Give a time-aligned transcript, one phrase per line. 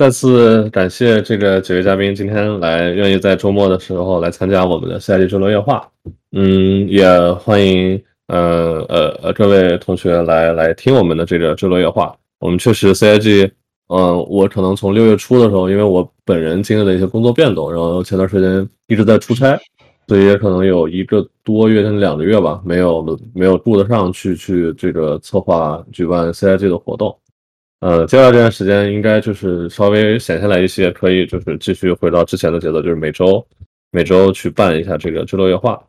[0.00, 5.86] 再次感谢这个几位嘉宾今天来愿意在周末的时候来参加我们的 CIG 周六夜话。
[6.32, 12.16] 嗯，也欢迎呃呃呃各位同学来来听我们的这个周六夜话。
[12.38, 13.50] 我们确实 CIG，
[13.88, 19.60] 嗯，我可能从六月初的时候，因为我本人经历了一些工作变动，然后前段时间一直在出差，
[20.08, 27.14] 所以也可能有一个多月甚至两个月吧，没有没有顾得上去去这个策划举办 CIG 的活动。
[27.80, 33.46] 呃，接下来这段时间应该就是稍微闲下来一些，可以就是继续回到之前的节奏，就是每周
[33.90, 35.82] 每周去办一下这个周六夜话。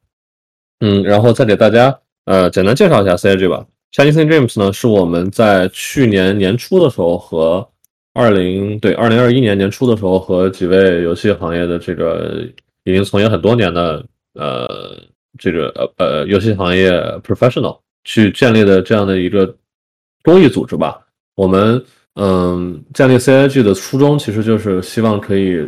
[0.80, 3.66] 嗯，然后再给大家呃简单介绍一下 CIG 吧。
[3.92, 7.70] Chinese Dreams 呢是我们在去年年初的时候和
[8.14, 12.42] 二零对二零二一年年初的时候和几位游戏行业的这个
[12.86, 14.98] 已经从业很多年的呃
[15.38, 16.90] 这个呃呃游戏行业
[17.22, 19.54] professional 去建立的这样的一个
[20.24, 21.06] 公益组织吧。
[21.36, 21.84] 我们
[22.16, 25.66] 嗯，建立 CIG 的初衷其实就是希望可以，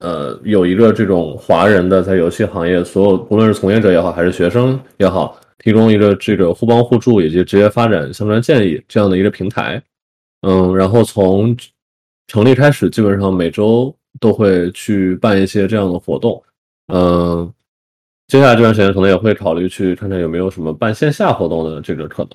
[0.00, 9.80] 呃，有一个这种华人的在游戏行业所有，无论是从业者也好，还是学生也好，提供一个这个互帮互助以及职业发展相关建议这样的一个平台。
[10.42, 11.56] 嗯，然后从
[12.26, 16.42] 成立开始，基本上每周都会去办一些这样的活动。
[16.92, 17.50] 嗯，
[18.26, 22.30] 接下来这段时间可能也会考虑去看看有没有什么办线下活动的这个可能。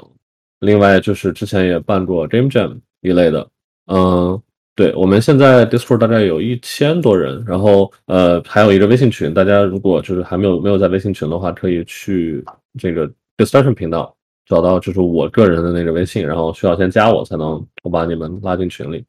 [0.61, 3.47] 另外就是之前也办过 Game Jam 一类的，
[3.87, 4.41] 嗯，
[4.75, 12.45] 对，我们现在 Discord 大概有一千多人，然后呃还有一个微信群，大家如果就是还没有没有在微信群的话，可以去
[12.79, 19.03] 这个 Discussion 频道找到就是我个人的那个微信，然后需要先加我才能我把你们拉进群里。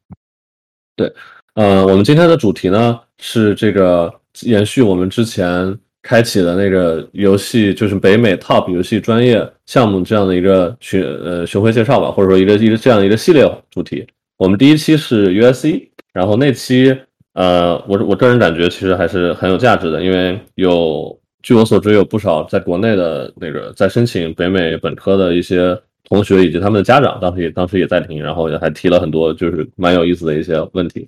[0.95, 1.13] 对，
[1.55, 5.79] 呃，我们今天的主题呢是这个延续我们之前。
[6.03, 14.05] 开启了那个游戏，就是北美 Top 游戏专业项目这样的一个巡呃巡回介绍吧，或者说一个一个这样一个系列主题。
[14.37, 16.93] 我们第一期是 USC，然后那期
[17.35, 31.07] 呃，我我个人感觉其实还是很有价值的，因为有据我所知有不少在国内的那个在申请北美本科的一些同学以及他们的家长，当时也当时也在听，然后也还提了很多就是蛮有意思的一些问题。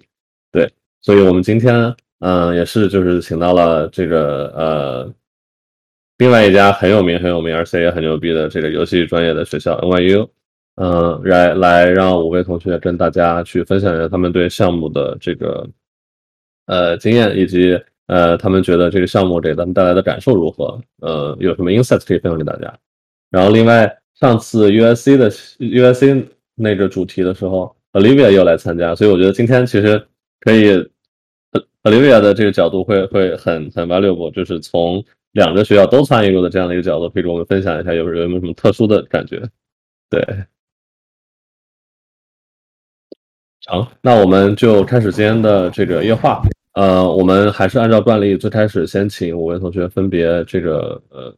[0.53, 1.93] 对，所以我们今天。
[2.19, 5.13] 嗯，也是，就是请到了这个呃，
[6.17, 10.27] 另外一家很有名、很有名，而且也很牛逼的这个游戏专业的学校 NYU，
[10.75, 15.69] 嗯，来来让五位同学跟大家去分享一下他们对项目的这个
[16.67, 17.77] 呃经验，以及
[18.07, 22.73] 呃他们觉得这个项目给他们带来的感受如何，呃，有什么 insight 可以分享给大家。
[23.29, 30.01] 然后，另外上次 USC 的 USC 那个主题的时候，Olivia 又来参加，所以我觉得今天其实
[30.39, 30.89] 可以。
[31.83, 39.41] Olivia 的这个角度会会很很 valuable，就是从两个学校都参与过的这样的一个角度，可以给我们分享一下有有没有什么特殊的感觉？
[40.09, 40.19] 对，
[43.65, 46.41] 好，那我们就开始今天的这个夜话。
[46.73, 51.35] 呃，我们还是按照惯例，最开始先请五位同学分别这个呃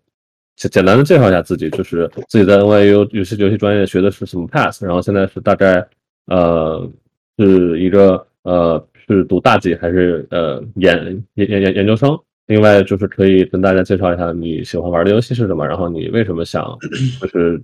[0.55, 5.87] 简简单的介绍一下自己，就是自己在 NYU 游戏游戏专业学的是什么 pass，然后现在是大概
[6.27, 6.89] 呃
[7.37, 8.87] 是一个呃。
[9.07, 12.17] 是读大几还是呃研研研研究生？
[12.47, 16.63] 另外就是可以跟大家介绍一下你喜欢玩的游戏是什么，然后你为什么想
[17.19, 17.61] 就是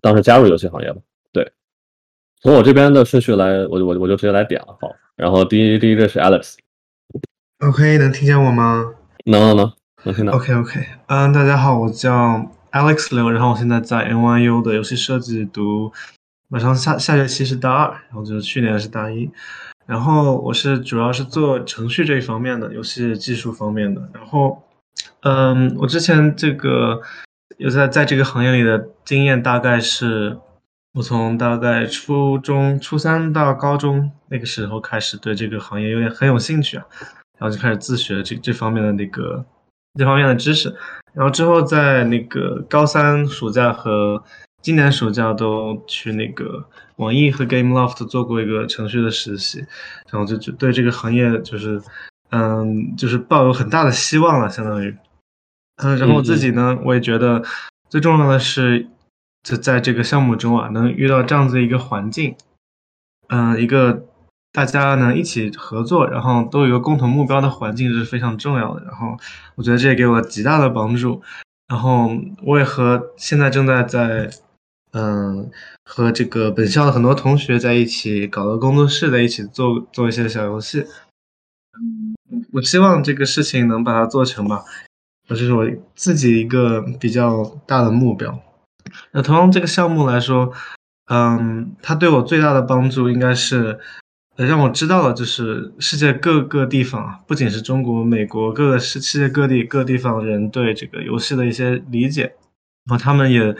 [0.00, 0.98] 当时加入游戏行业吧？
[1.32, 1.52] 对，
[2.40, 4.76] 从我这边的顺序来，我我我就直接来点了。
[4.80, 6.56] 好，然后第一第一个是 Alex。
[7.58, 8.94] OK，能听见我吗？
[9.26, 9.72] 能能能
[10.04, 10.32] 能听到。
[10.32, 15.92] OK OK，嗯，大家好，我叫 Alex 刘，然后我现在在 NYU 的游戏设计读，
[16.48, 19.30] 马上下下学期是大二，然后就是去年是大一。
[19.86, 24.08] 然后我是主要是做程序这一方面的，游戏技术方面的。
[24.14, 24.62] 然后，
[25.22, 27.00] 嗯，我之前这个
[27.58, 30.38] 有在在这个行业里的经验，大概是
[30.94, 36.84] 我从大概初中初三到高中那个时候开始对这个行业有点很有兴趣啊，
[37.38, 39.44] 然后就开始自学这这方面的那个
[39.98, 40.74] 这方面的知识。
[41.12, 44.22] 然后之后在那个高三暑假和
[44.62, 46.64] 今年暑假都去那个
[46.96, 49.58] 网易和 GameLoft 做过一个程序的实习，
[50.08, 51.82] 然后就就对这个行业就是，
[52.30, 54.96] 嗯，就是抱有很大的希望了，相当于，
[55.82, 57.42] 嗯，然后我自己呢，我也觉得
[57.90, 58.86] 最重要的是，
[59.42, 62.36] 就在这个项目中啊，能遇到这样子一个环境，
[63.30, 64.04] 嗯，一个
[64.52, 68.84] 大家能一起合作，然后都有一个共同目标的环境是非常重要的。
[68.84, 69.18] 然后
[69.56, 71.20] 我觉得这也给我极大的帮助。
[71.66, 72.10] 然后
[72.44, 74.30] 我也和现在正在在。
[74.92, 75.50] 嗯，
[75.84, 80.80] 和这个本校的很多同学在一起搞个工作室，在一起做做一些小游戏。
[80.80, 82.14] 嗯，
[82.52, 84.64] 我希望这个事情能把它做成吧，
[85.28, 88.38] 这是我自己一个比较大的目标。
[89.12, 90.52] 那同样这个项目来说，
[91.06, 93.78] 嗯，它对我最大的帮助应该是，
[94.36, 102.34] 让我知道了，就是世界各个地方，不仅是中国、美国，各个世世界各地各地方人对这个游戏的一些理解，
[102.84, 103.56] 然后他们也，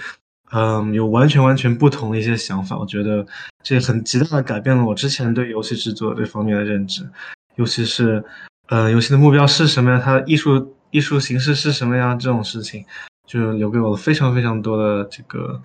[0.53, 2.77] 嗯，有完全完全不同的一些想法。
[2.77, 3.27] 我觉得
[3.63, 7.09] 这很极大的改变了我之前对游戏制作这方面的认知，
[7.57, 8.23] 尤其是，
[8.69, 9.99] 呃，游戏的目标是什么呀？
[9.99, 12.15] 它艺术艺术形式是什么呀？
[12.15, 12.85] 这种事情，
[13.27, 15.63] 就留给我了非常非常多的这个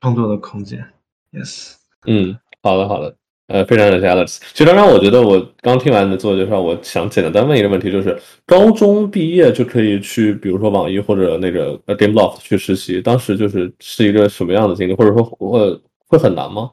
[0.00, 0.84] 创作的空间。
[1.32, 1.74] Yes，
[2.06, 3.14] 嗯，好的好的。
[3.48, 4.38] 呃，非常感谢 Alex。
[4.54, 16.70] 其实刚刚我觉得我刚听完你的自我介绍，我想简单问一个问题，就是高中毕业就可以去，比如说网易或者那个 Gameloft 去实习，当时就是是一个什么样的经历，或者说会会很难吗？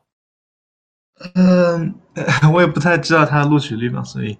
[1.36, 1.94] 嗯，
[2.52, 4.36] 我也不太知道他的录取率嘛，所以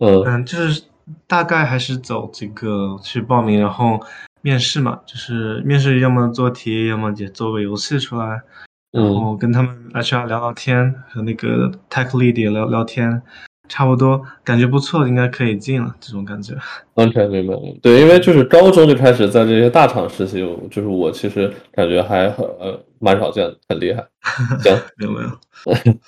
[0.00, 0.82] 嗯嗯，就是
[1.28, 4.00] 大概还是走这个去报名，然后
[4.42, 8.40] 面试嘛，就是面试要么做题，要么就做个游戏出来。
[8.96, 13.20] 然后跟他们 HR 聊聊天，和那个 Tech Lead 聊聊天，
[13.68, 15.94] 差不多感觉不错，应该可以进了。
[16.00, 16.54] 这种感觉
[16.94, 17.54] 完全明白。
[17.82, 20.38] 对，因为就是高中就开始在这些大厂实习，
[20.70, 24.06] 就是我其实感觉还很呃蛮少见，很厉害。
[24.62, 25.28] 行，有没有？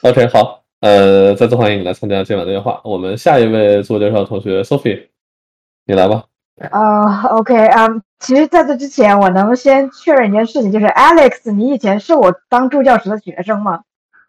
[0.08, 2.81] OK，好，呃，再次欢迎你来参加今晚的电话。
[2.85, 5.08] 我们下一位自我介绍同学 Sophie，
[5.87, 6.25] 你来吧。
[6.70, 13.81] 呃，OK，嗯，其实在这之前，我能先确认一件事情，就是 Alex，你以前是我当助教时的学生吗？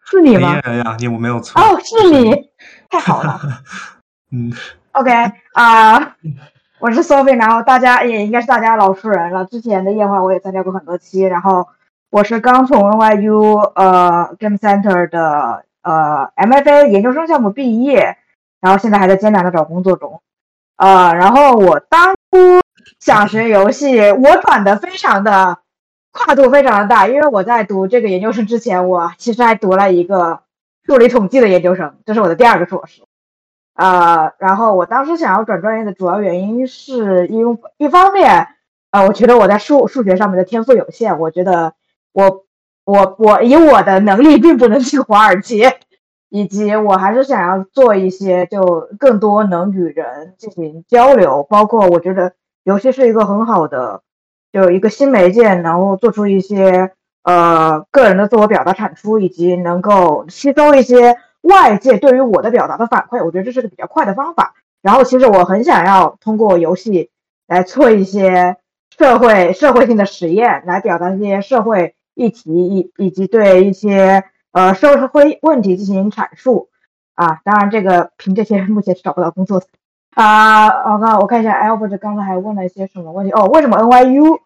[0.04, 0.58] 是你吗？
[0.64, 1.60] 哎呀，你我没有错。
[1.60, 2.50] 哦，是你，
[2.88, 3.40] 太好了。
[4.32, 4.52] 嗯
[4.92, 5.10] ，OK，
[5.54, 6.16] 啊，
[6.78, 9.44] 我是 Sophie，然后大家也应该是大家老熟人了。
[9.44, 11.66] 之前的夜话我也参加过很多期，然后
[12.10, 18.16] 我是刚从 NYU 呃 Game Center 的呃 MFA 研究生项目毕业，
[18.60, 20.22] 然后现在还在艰难的找工作中。
[20.76, 22.19] 呃，然后我当初
[22.98, 25.58] 想学游戏，我转的非常的
[26.12, 30.40] 跨度非常的大，因为我在读这个研究生之前，我其实还读了一个
[30.84, 33.02] 数理统计的研究生，这是我的第二个硕士。
[33.74, 38.48] 呃，然后我当时想要转专业的主要原因是因为一方面，
[38.90, 41.72] 呃，我觉得我在数数学上面的天赋有限，我觉得
[42.12, 42.44] 我
[42.84, 45.80] 我我以我的能力并不能进华尔街。
[46.30, 54.02] 以及我还是想要做一些，就更多能与人进行交流，包括我觉得游戏是一个很好的，
[54.52, 56.92] 就一个新媒介，然后做出一些
[57.24, 64.54] 呃个人的自我表达产出，以及能够吸收一些外界对于我的表达的反馈，我觉得这是个比较快的方法。
[64.82, 67.10] 然后其实我很想要通过游戏
[67.48, 68.56] 来做一些
[68.96, 74.22] 社会社会性的实验，来表达一些社会议题，以以及对一些。
[74.52, 76.68] 呃，社会问题进行阐述
[77.14, 79.66] 啊，当然这个凭这些目前是找不到工作的
[80.14, 80.92] 啊。
[80.92, 83.44] 我看我看一下，Albert 刚才还问了一些什么问题哦？
[83.44, 84.40] 为什么 NYU？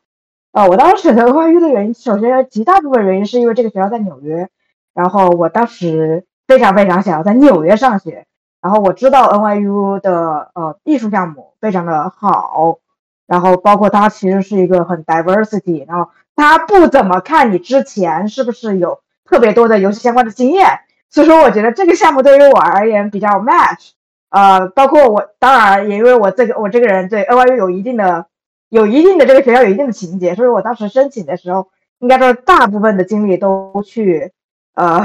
[0.52, 4.50] 啊，我当时选择 NYU 的原因，首先极大部分原因是因为这个学校在纽约，
[4.92, 8.26] 然后我当时非常非常想要在纽约上学，
[8.60, 12.78] 然后我知道 NYU 的呃艺术项目非常的好，
[13.26, 19.00] 然后包括它其实是一个很 diversity，然后它不怎么看你之前是不是有。
[19.24, 20.80] 特别多的游戏相关的经验，
[21.10, 23.90] 所以说我觉得这个项目对于我而言比较 match。
[24.30, 28.26] 呃，包括我当然也因为我这个我这个人对 NYU 有一定的
[28.68, 31.68] 有一定的这个学校有一定的情节，所以我当时申请的时候，
[32.00, 34.32] 应该说大部分的精力都去
[34.74, 35.04] 呃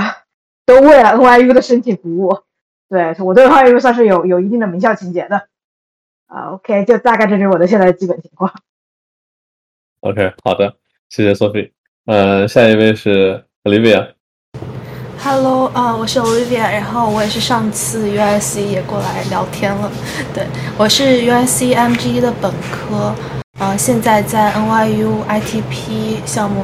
[0.66, 2.40] 都为了 NYU 的申请服务。
[2.90, 5.48] 对我对 NYU 算是有有一定的名校情节的。
[6.26, 8.52] 啊，OK，就大概这是我的现在的基本情况。
[10.00, 10.76] OK，好的，
[11.10, 11.72] 谢谢 Sophie。
[12.06, 13.49] 呃，下一位是。
[13.66, 19.92] Olivia，Hello，啊，我是 Olivia，然后我也是上次 USC 也过来聊天了，
[20.34, 20.48] 对，
[20.78, 23.14] 我是 USC MG 的本科，
[23.60, 26.64] 呃，现在在 NYU ITP 项目，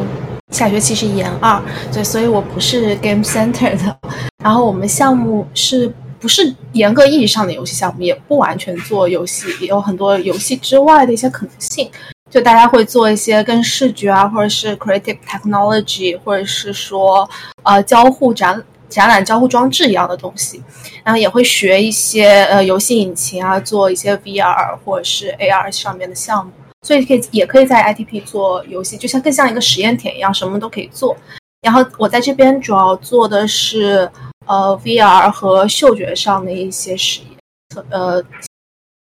[0.54, 1.62] 下学期是研二，
[1.92, 4.00] 对，所以我不是 Game Center 的，
[4.42, 11.92] 然后我们项目是不是严格意义上的游戏项目，也不完全做游戏，也有很多游戏之外的一些可能性。
[12.36, 17.30] 就大家会做一些跟视觉啊，或者是 creative technology，或者是说
[17.64, 20.62] 呃交互展展览交互装置一样的东西，
[21.02, 26.52] 然后也会学一些呃游戏引擎啊，做一些 VR 或者是 AR 上面的项目，
[26.86, 31.16] 所以可以也可以在 ITP 做游戏，就像更像一个实验田一样，什么都可以做。
[31.62, 34.12] 然后我在这边主要做的是
[34.46, 38.22] 呃 VR 和嗅觉上的一些实验，呃。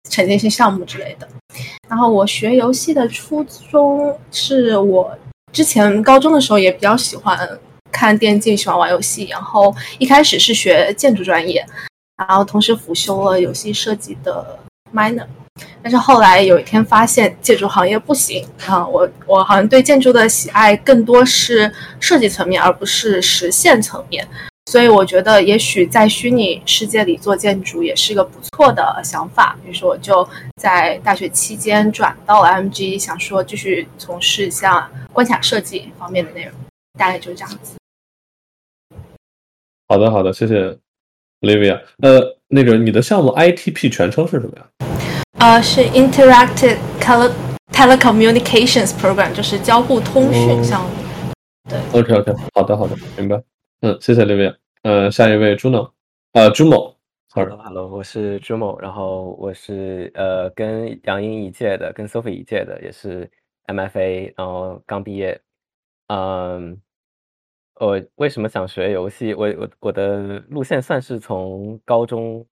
[0.09, 1.27] 沉浸式项目之类的，
[1.87, 5.17] 然后我学游戏的初衷是我
[5.51, 7.37] 之前高中的时候也比较喜欢
[7.91, 11.65] 看电竞，喜欢玩游戏，然后一开始是学建筑专业，
[12.17, 14.59] 然后同时辅修了游戏设计的
[14.93, 15.25] minor，
[15.81, 24.27] 但是后来有一天发现建筑行业不行啊，我我好像对建筑的喜爱更多是设计层面，而不是实现层面。
[24.73, 29.55] 所以我觉得也许在虚拟世界里做建筑也是一个不错的想法。
[29.63, 36.51] 于是我就在大学期间转到了 MG，想说继续从事像关卡设计方面的内容，
[36.97, 37.75] 大概就是这样子。
[39.87, 40.75] 好的，好的，谢谢
[41.41, 41.79] Livia。
[41.99, 44.65] 呃，那个你的项目 ITP 全称是什么呀？
[45.37, 47.31] 呃，是 Interactive Tele
[47.71, 50.89] Telecommunications Program，就是交互通讯项目。
[51.69, 53.39] 对，OK OK，好的好的，明白。
[53.81, 54.55] 嗯，谢谢 Livia。
[54.83, 55.93] 呃，下一位 Juno，
[56.33, 56.97] 呃，Jumo。
[57.29, 63.31] Hello，Hello，我是朱某然后我是呃跟杨英一届的，跟 Sophie 一届的，也是
[63.67, 65.39] MFA，然后刚毕业。
[66.07, 66.81] 嗯。
[67.75, 69.33] 我为什么想学游戏？
[69.33, 72.45] 我我我的路线算是从高中，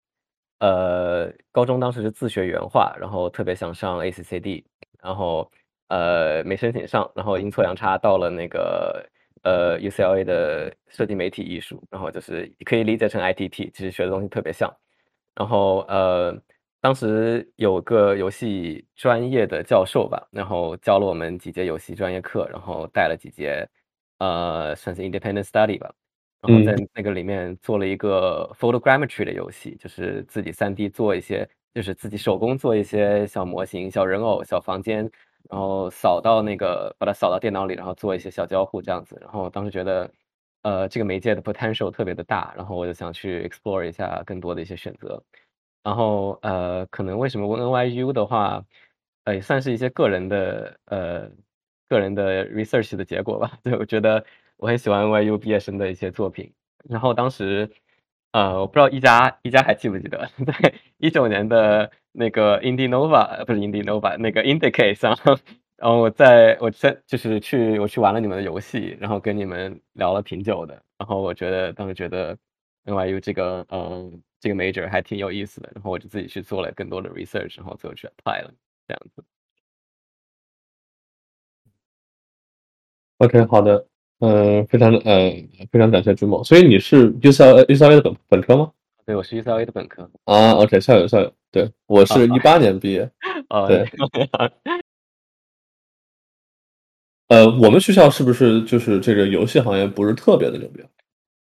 [0.59, 4.63] 呃，高中当时是自学原画，然后特别想上 ACCD，
[5.03, 5.51] 然后
[5.89, 9.05] 呃没申请上，然后阴错阳差到了那个
[9.43, 14.71] 呃 UCLA 的设计媒体艺术，然后就是可以理解成 ITT，其实学的东西特别像。
[15.35, 16.35] 然后呃
[16.81, 23.67] 当时有个游戏专业的教授吧，然后教了我们几节游戏专业课，然后带了几节。
[24.19, 25.91] 呃，算是 independent study 吧，
[26.43, 35.09] 然后在那个里面做了一个 photogrammetry 的游戏，就是自己 3D 做一些，就是自己手工做一些小模型、小人偶、小房间，
[35.51, 39.17] 然后扫到那个，把它扫到电脑里，然后做一些小交互这样子。
[39.21, 40.09] 然后当时觉得，
[40.63, 45.21] 呃，这个媒介的 potential 特别的大，然后我就想去 explore 一下更多的一些选择。
[45.83, 48.63] 然后呃，可能为什么问 NYU 的话，
[49.25, 51.29] 呃，也算是一些个人的呃。
[51.89, 54.23] 个人的 research 的结果吧， 对我觉得
[54.55, 56.49] 我很喜欢 NYU 毕业生的一些作品。
[56.87, 57.69] 然后当时，
[58.31, 65.17] 呃，我不知道一加一加还记不记得， 在一九年的那个 IndiNova 不是 IndiNova，那个 Indicate 上，
[65.77, 70.81] 然后我在我在就是去我去玩了你们的游戏，然后跟你们聊了挺久的。
[70.97, 72.37] 然后我觉得当时觉得
[72.85, 78.53] NYU 这个嗯这个 major 还挺有意思的，然后我就自己去做了更多的 research，然后最后去 apply 了
[78.87, 79.23] 这样子。
[83.19, 83.85] OK，好的，
[84.19, 85.31] 嗯，非常呃，
[85.71, 86.43] 非常感谢朱某。
[86.43, 88.71] 所以你是 UCLA UCLA 的本本科吗？
[89.11, 90.09] 对，我是 UCLA 的本科。
[90.23, 93.01] 啊，OK，校友校友，对我是一八年毕业。
[93.49, 93.85] 啊，对。
[97.27, 100.81] 呃，我们学校是不是就是这个游戏行业不是特别的牛逼？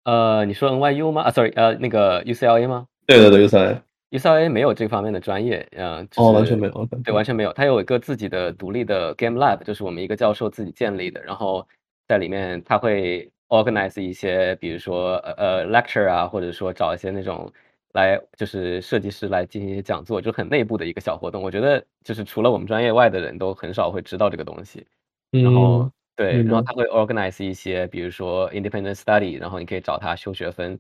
[0.06, 1.22] 呃，你说 NYU 吗？
[1.22, 2.88] 啊，Sorry，呃，那个 UCLA 吗？
[3.06, 3.82] 对对对，UCLA。
[4.10, 7.54] UCLA 没有这方面的专业，嗯，哦，完全没有，对，完全没有。
[7.54, 11.68] 它有一个自己的独立的 Game Lab，就是我们一个教授自己建立的，然后
[12.08, 17.52] 在里面他会 organize 一些，比如说呃呃 lecture 啊，或者说找一些那种
[17.94, 21.42] 来就是设计师来进行一些讲座，就很内部的一个小活动。
[21.44, 24.88] 我觉得就是除了我们专业外的人都很少会知道这个东西。
[25.32, 30.80] 然后对，然后他会 organize 一些，比如说 independent study，然后你可以找他修学分。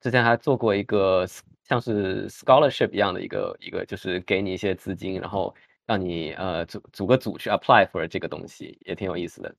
[0.00, 1.26] 之前还做过一个。
[1.70, 5.54] 像是 scholarship 一样的一个一个，就是给你一些资金，然后
[5.86, 9.54] 让你呃组组个组去 apply for 这个东西，也挺有意思的。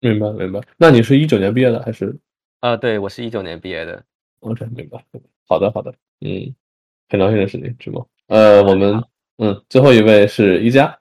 [0.00, 0.60] 明白明白。
[0.76, 2.16] 那你是一九年毕业的还是？
[2.60, 4.02] 啊，对我是一九年毕业的。
[4.40, 5.04] OK，明白。
[5.48, 6.54] 好的好的，嗯，
[7.08, 8.06] 很高兴认识你，直播。
[8.26, 9.02] 呃，我们
[9.38, 10.98] 嗯，最后一位是一加，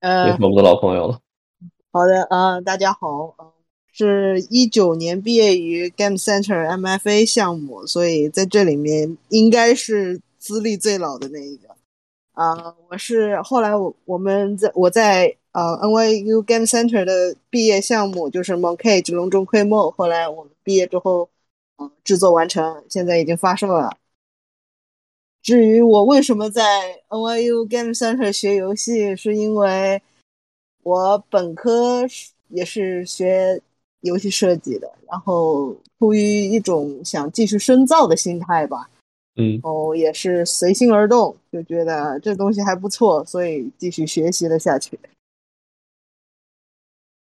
[0.00, 1.20] 呃，也是我们的老朋友了。
[1.90, 3.54] 好的啊，大家好。
[3.94, 11.68] 是一九年毕业于 Game Center MFA 项目，所以在这里面应该是资历最老的那一个。
[12.32, 21.28] 啊，我是后来我我们在我在呃 NYU Game Center 的毕业项目就是 Monkey 龙中窥梦，后来我们毕业之后，
[21.78, 23.96] 嗯，制作完成，现在已经发售了。
[25.42, 30.02] 至于我为什么在 NYU Game Center 学游戏，是因为
[30.82, 32.02] 我本科
[32.48, 33.62] 也是学。
[34.02, 38.90] 游戏设计的，然后出于一种想继续深造的心态吧，
[39.36, 44.98] 嗯，哦，也是随心而动，就觉得这东西还不错，所以继续学习了下去。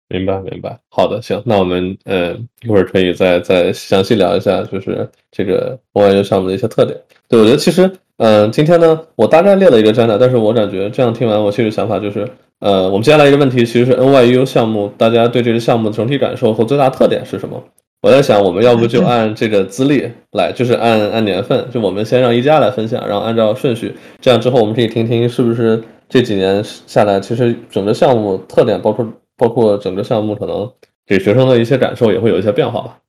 [0.09, 0.79] 明白，明白。
[0.89, 6.99] 好的，行，那我们呃一会儿可以再再详细聊一下，就是这个 OYU 项目的一些特点。
[7.29, 12.29] 对我觉得其实，嗯，今天呢，我大概列了一个摘要，但是我感觉这样听完，我其实想法就是。
[12.61, 17.63] 呃，我们接下来一个问题其实是 NYU 项目，大家对这个项目的整体感受和最大特点是什么？
[18.01, 29.07] 我在想，我们要不就 按这个资历来，就是按按年份，就我们先让一加来分享，然后按照顺序，这样之后我们可以听听是不是这几年下来，其实整个项目特点，包括
[29.37, 30.73] 包括整个项目可能
[31.07, 33.01] 给学生的一些感受也会有一些变化吧。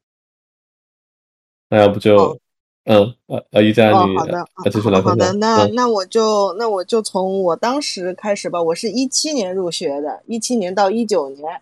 [1.70, 2.40] 那要不就。
[2.88, 8.62] 嗯，呃呃，一佳，你好的，继续来好的，那那我就那我就从我当时开始吧。
[8.62, 11.60] 我是一七年入学的，一七年到一九年，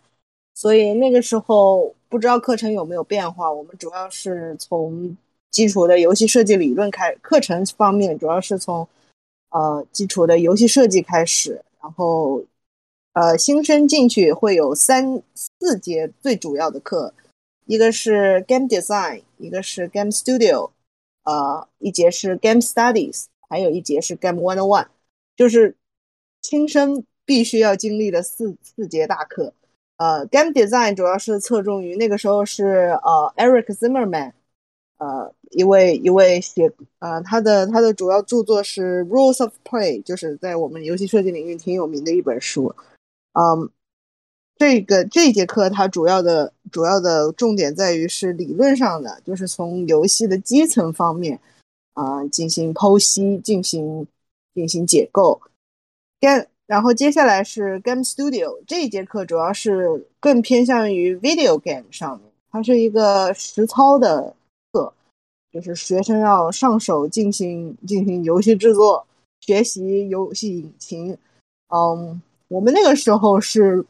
[0.53, 3.49] 所以那个时候不知道课程有没有变化。
[3.49, 5.15] 我们主要是从
[5.49, 8.85] 基础的游戏设计理论开，课程方面主要是从
[9.51, 12.43] 呃基础的游戏设计开始，然后
[13.13, 17.13] 呃新生进去会有三四节最主要的课，
[17.65, 20.71] 一个是 Game Design，一个是 Game Studio，
[21.23, 24.87] 呃一节是 Game Studies，还有一节是 Game One on One，
[25.35, 25.75] 就是
[26.41, 29.53] 新生必须要经历的四四节大课。
[29.97, 34.33] 呃，Game Design 主要是侧重于那个时候是呃 Eric Zimmerman，
[34.97, 42.73] 呃一位一位写呃他的他的主要著作是 Rules of Play，就是在我们游戏设计领域挺有名的一本书。
[43.33, 43.69] 嗯，
[44.55, 51.39] 这个这节课它主要的主要的重点在于是理论上的，就是从游戏的基层方面
[51.93, 54.07] 啊进行剖析，进行
[54.53, 55.41] 进行解构。
[56.19, 64.35] Game 然后接下来是 Game Studio 这一节课，主要是更偏向于 Video Game 上面，它是一个实操的
[64.71, 64.93] 课，
[65.51, 69.05] 就是学生要上手进行进行游戏制作，
[69.41, 71.17] 学习游戏引擎。
[71.67, 72.21] 嗯，
[72.53, 73.83] 我们那个时候是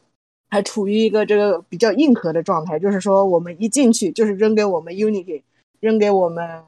[0.49, 5.41] 还处于一个这个比较硬核的状态，就是说我们一进去就是扔给我们 Unity，
[5.81, 6.63] 扔给我们，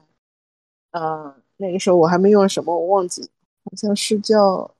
[0.90, 3.22] 呃，那个时候我还没用什么，我忘记，
[3.64, 4.70] 好像是叫。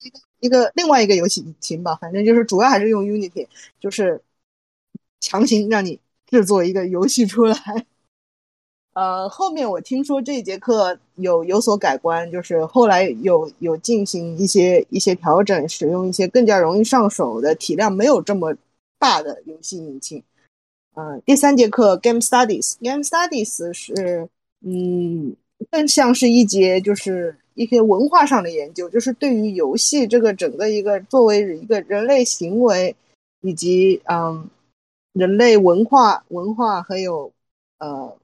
[0.00, 3.48] 一个一个另外一个游戏引擎吧，反正就是主要还是用 Unity，
[3.80, 4.20] 就是
[5.20, 7.56] 强行让你制作一个游戏出来。
[8.98, 18.52] 呃，后面我听说这一节课有有所改观，就是后来有有进行一些一些调整，使用一些更加容易上手的、体量没有这么
[18.98, 20.20] 大的游戏引擎。
[20.96, 24.28] 嗯，第三节课 Game Studies，Game Studies 是
[24.66, 25.36] 嗯，
[25.70, 27.36] 更像是一节就是。
[27.54, 32.94] 一些文化上的研究，就是对于游戏这个整个一个作为一个人类行为，
[33.40, 34.48] 以及嗯
[35.12, 37.32] 人类文化文化还有
[37.78, 38.16] 呃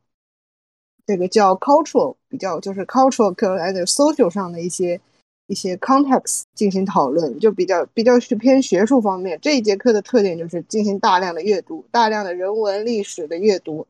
[1.07, 5.01] 这个叫 cultural 比较就是 cultural 和 social 上的一些
[5.47, 9.39] 一些 context 进行讨论，就比较比较是偏学术方面。
[9.43, 13.87] 这一节课的特点就是进行大量的阅读，大量的人文历史的阅读。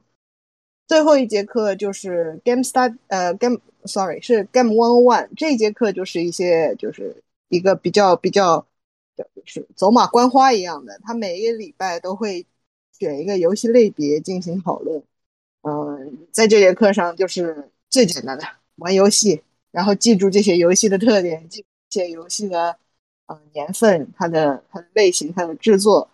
[0.88, 5.28] 最后一节课就是 game start，呃，game，sorry，是 game one one。
[5.36, 8.66] 这节课就是一些，就是一个比较比较，
[9.16, 10.98] 就是走马观花一样的。
[11.04, 12.44] 他每一个礼拜都会
[12.98, 15.02] 选一个游戏类别进行讨论。
[15.64, 18.44] 嗯，在这节课上就是最简单的
[18.76, 22.76] 玩游戏，然后记住这些游戏的特点，记这些游戏的
[23.26, 26.08] 呃年份、它的它的类型、它的制作。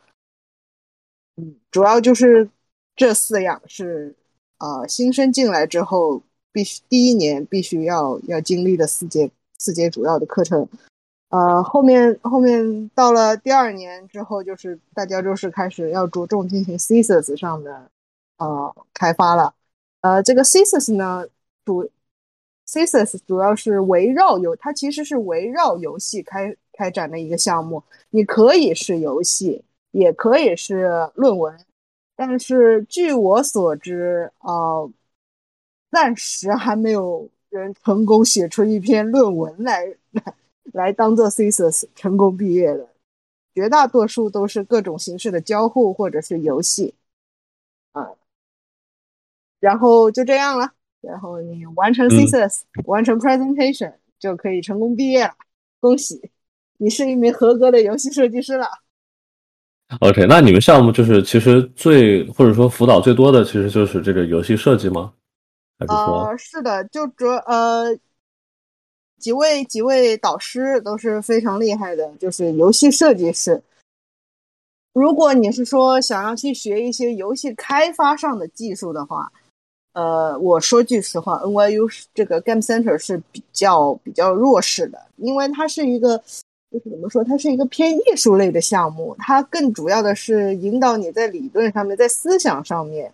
[1.36, 2.48] 嗯，主要就是
[2.96, 4.16] 这四样是。
[4.60, 10.68] 啊，新生进来之后，必须第一年必须要要经历的四节四节主要的课程，
[11.30, 17.90] 呃，后面后面到了第二年之后，就是大家就是开始要着重进行 thesis 上的
[18.40, 19.54] 呃开发了，
[20.00, 21.24] 呃，这个 thesis 呢
[21.64, 21.88] 主
[22.66, 31.58] thesis 主要是围绕游，它其实是围绕游戏开开展的一个项目，你可以是游戏，也可以是论文。
[32.16, 34.90] 但是据我所知，呃，
[35.90, 40.34] 暂时还没有人成功写出一篇论文来来
[40.72, 42.88] 来当做 thesis 成功毕业的，
[43.54, 46.94] 绝大多数都是各种形式的交互或者是游戏，
[47.92, 48.12] 啊，
[49.60, 55.32] 然后就这样了，然后你完成 thesis，完成 presentation 就可以成功毕业了，
[55.78, 56.30] 恭喜，
[56.78, 58.66] 你是一名合格的游戏设计师了。
[60.00, 65.12] OK，那你们项目就是其实最或者说辅导最多的，其实就是这个游戏设计吗？
[65.78, 66.24] 还是说？
[66.24, 67.94] 呃，是的，就主呃
[69.18, 73.62] 几位几位导师都是非常厉害的，就是游戏设计师。
[74.92, 79.32] 如果你是说想要去学一些游戏开发上的技术的话，
[79.92, 86.22] 呃，我说句实话，NYU 这个 Game Center 是比较比较弱势的，因为它是一个。
[86.72, 93.12] 就是怎么说，它是一个偏艺术类的项目，它更主要的是引导你在理论上面，在思想上面，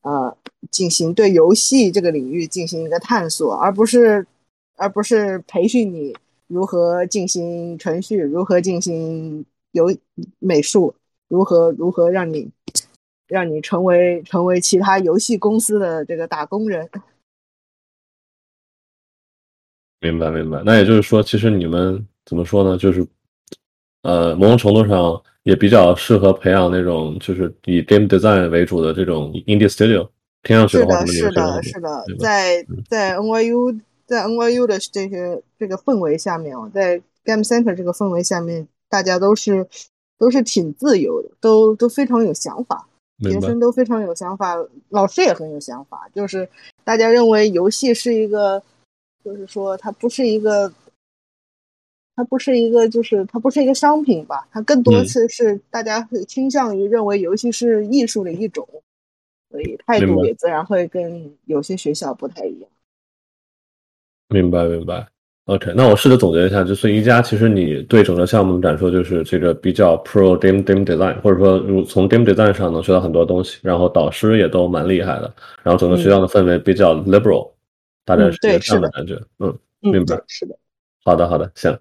[0.00, 0.34] 呃，
[0.70, 4.26] 进行对游戏这个领域进行一个探索，而不是，
[4.76, 9.94] 而不是培训你如何进行程序，如何进行游
[10.38, 10.94] 美术，
[11.28, 12.48] 如何如何让你，
[13.28, 16.88] 让你成为成为其他游戏公司的这个打工人。
[20.00, 22.06] 明白明白，那也就是说，其实你们。
[22.28, 22.76] 怎么说呢？
[22.76, 23.06] 就是，
[24.02, 30.08] 呃，某种程度上也比较适合培养那种就是以 game design 为主的这种 indie studio。
[30.42, 39.68] 听上去的话，是的，是的，在在 NYU 在 NYU 的这些这个氛围下面哦，在 game center 这个氛围下面，大家都是
[40.18, 42.88] 都是挺自由的，都都非常有想法，
[43.20, 44.54] 学生都非常有想法，
[44.90, 46.08] 老师也很有想法。
[46.14, 46.48] 就是
[46.84, 48.62] 大家认为游戏是一个，
[49.24, 50.72] 就是说它不是一个，
[52.14, 58.68] 它不是一个，就是它不是一个商品吧，它更多次是是大家会倾向于认为游戏是艺术的一种，
[59.50, 62.70] 所以态度也自然会跟有些学校不太一样。
[64.28, 65.08] 明白明白。
[65.46, 75.32] OK，那我试着总结一下，就是一加，其实你对整个项目的感受就是这个比较 pro game game design，或者说如从 game design 上能学到很多东西，然后导师也都蛮厉害的，
[75.62, 77.52] 然后整个学校的氛围比较 liberal，、
[78.04, 79.14] 大概嗯是这样的感觉。
[79.38, 80.58] 嗯，嗯，明白对，是的。
[81.04, 81.78] 好的好的，行，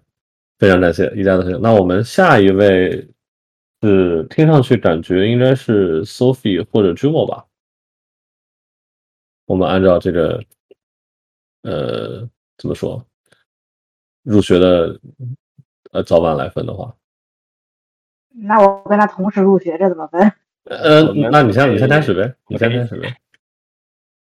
[0.59, 1.59] 非常感谢一加的分享。
[1.59, 3.07] 那我们下一位
[3.81, 7.43] 是听上去感觉应该是 Sophie 或者 Jumo 吧？
[9.47, 10.43] 我们按照这个
[11.63, 13.03] 呃怎么说
[14.25, 14.99] 入学的
[15.91, 16.95] 呃早晚来分的话，
[18.33, 20.33] 那我跟他同时入学，这怎么分？
[20.65, 23.15] 呃那你先你先开始呗，你先开始呗。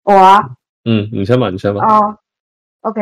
[0.03, 0.51] 我啊
[0.85, 1.85] 嗯，你先吧，你先吧。
[1.85, 2.17] 哦
[2.81, 3.01] ，OK，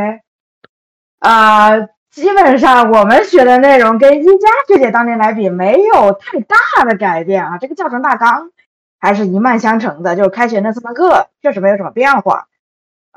[1.19, 1.79] 啊、
[2.09, 8.51] 基本上我们学的内容跟一佳学姐当年来比没有太大的改变啊，这个教程大纲
[8.99, 12.47] 还是一脉相承的，就是开学那四门课确实没有什么变化。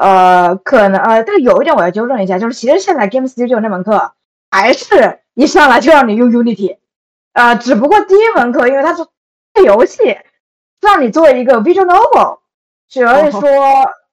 [0.01, 4.15] 呃，可能呃，但有一点我要纠正一下，就是其实现在 Game Studio 那门课
[4.51, 6.79] 还是一上来就让你用 Unity，
[7.35, 9.05] 呃，只不过第一门课因为它是
[9.63, 10.17] 游戏，
[10.81, 12.39] 让你做一个 Visual Novel，
[12.89, 13.43] 所以说、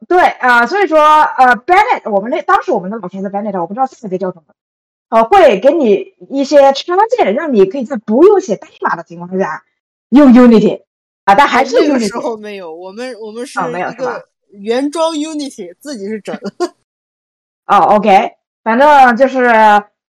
[0.09, 4.53] 对啊、所以说呃，Bennett 我们那当时我们的老师是 Bennett，我不知道现在这叫什么，
[5.07, 9.63] 呃，会给你一些插件，让你可以在不用写代码的情况下
[10.09, 10.81] 用 Unity
[11.23, 14.19] 啊，但还是那个 Unity 时候没有，我们我们是哦没有是吧
[14.59, 16.37] 原装 Unity，自己是整。
[17.65, 19.43] 哦，OK，反正就是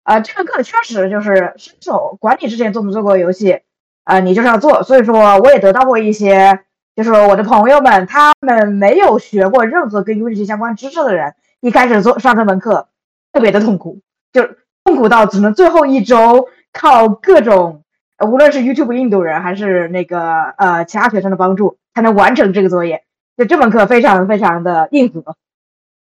[0.05, 3.61] 呃，这个课确实就是新手，管你之前做没做过游戏，
[4.05, 4.83] 呃，你就是要做。
[4.83, 6.61] 所以说，我也得到过一些，
[6.95, 12.89] 就是我的朋友们，他们没有学过任何跟 Unity 相关知识的人，一开始做上这门课
[13.33, 14.01] 特别的痛苦，
[14.33, 14.43] 就
[14.85, 17.83] 痛苦到只能最后一周靠各种，
[18.25, 23.06] 无论是 YouTube 印度人还是那个呃其他学生的帮助，才能完成这个作业。
[23.37, 25.37] 就这门课非常非常的硬核。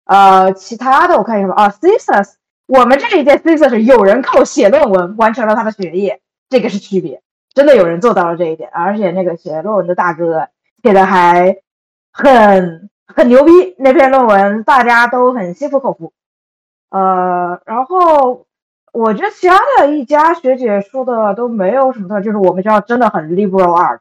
[0.04, 1.54] 呃，其他的我看一下吧。
[1.54, 2.34] 啊，thesis，
[2.66, 7.20] 我们这一届 thesis 有人靠写论文完成了他的学业，这个是区别，
[7.52, 10.48] 真的有人做到了这一点，而且那个写论文的大哥
[10.82, 11.58] 写的还
[12.10, 16.12] 很很牛逼，那篇论文大家都很心服口服。
[16.90, 18.46] 呃，然后
[18.92, 24.00] 我觉得其他的一家学姐说的都没有什么特，就是我们学校真的很 liberal art，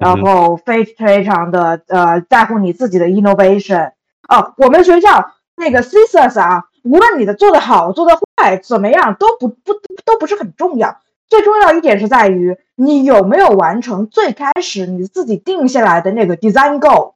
[0.00, 3.92] 然后非非常的呃在乎你自己的 innovation。
[4.28, 10.98] 哦，我们学校那个 thesis 啊，无论你的做的好做的坏怎么样，都不不都不是很重要。
[11.28, 17.14] 最重要一点是在于你有没有完成最开始你自己定下来的那个 design goal，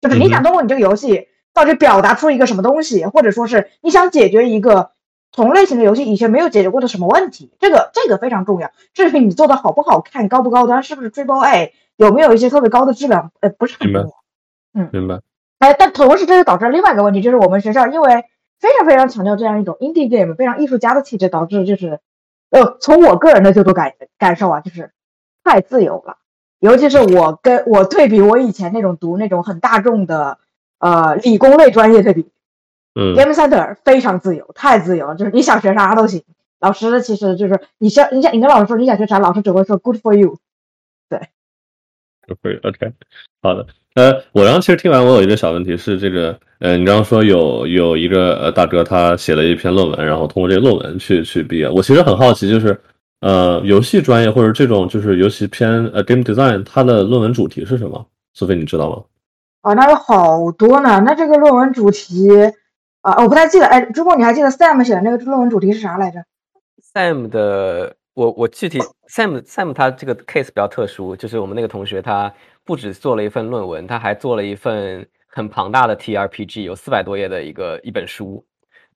[0.00, 4.90] 就是你想通过你这个游戏到底表达出一个什么东西，或者说是你想解决一个
[5.32, 8.70] 同类型的游戏以前没有解决过的什么问题，这个这个非常重要。
[8.94, 14.12] 至于你做的好不好看、高不高端、是不是 Triple A，有没有一些特别高的质量，呃，不是很明白重
[14.74, 14.88] 要。
[14.92, 15.20] 明白。
[15.58, 18.24] 哎，但同时这就导致了另外一个问题，就是我们学校因为
[18.58, 22.00] 非常非常强调这样一种 indie game 非常艺术家的气质，导致就是，
[22.50, 24.90] 呃，从我个人的角度感感受啊，就是
[25.44, 26.16] 太自由了。
[26.58, 30.38] 尤其是我跟我对比我以前那种读那种很大众的
[30.78, 32.30] 呃理工类专业对比
[32.94, 36.22] 嗯，，Game Center 非常自由，太自由了，就是你想学啥都行。
[36.60, 40.38] 老师其实就是你想你想你跟老师说你想学啥，老师只会说 good for you。
[42.42, 42.92] 会 OK，
[43.42, 43.66] 好的。
[43.94, 51.68] 呃，我刚刚其实听完，我有一个小问题是这个，呃，你刚刚说有有一个呃大哥他写了一篇论文，然后通过这个论文去去毕业。
[51.68, 52.80] 我其实很好奇，就是
[53.20, 58.06] 呃游戏专业或者这种就是尤其偏呃 game design，它的论文主题是什么？
[58.32, 59.02] 苏菲，你知道吗？
[59.60, 61.02] 啊，那有好多呢。
[61.04, 62.30] 那这个论文主题
[63.02, 63.66] 啊、我不太记得。
[63.66, 66.24] 哎，朱梦，你还记得 Sam 写的那个论文主题是啥来着
[66.94, 72.32] ？Sam 的，我我具体 Sam Sam 他这个 case 比较特殊，就是我们那个同学他
[72.64, 78.44] 不止做了一份论文，他还做了一份很庞大的 TRPG，有四百多页的一个一本书，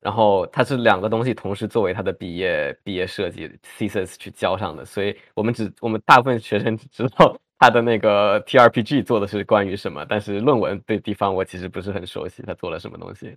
[0.00, 13.34] 然后他是两个东西同时作为他的毕业毕业设计 thesis 去交上的，所以我们只我们大部分学生只知道 他的那个 TRPG 做的是关于什么，但是论文对地方我其实不是很熟悉，他做了什么东西。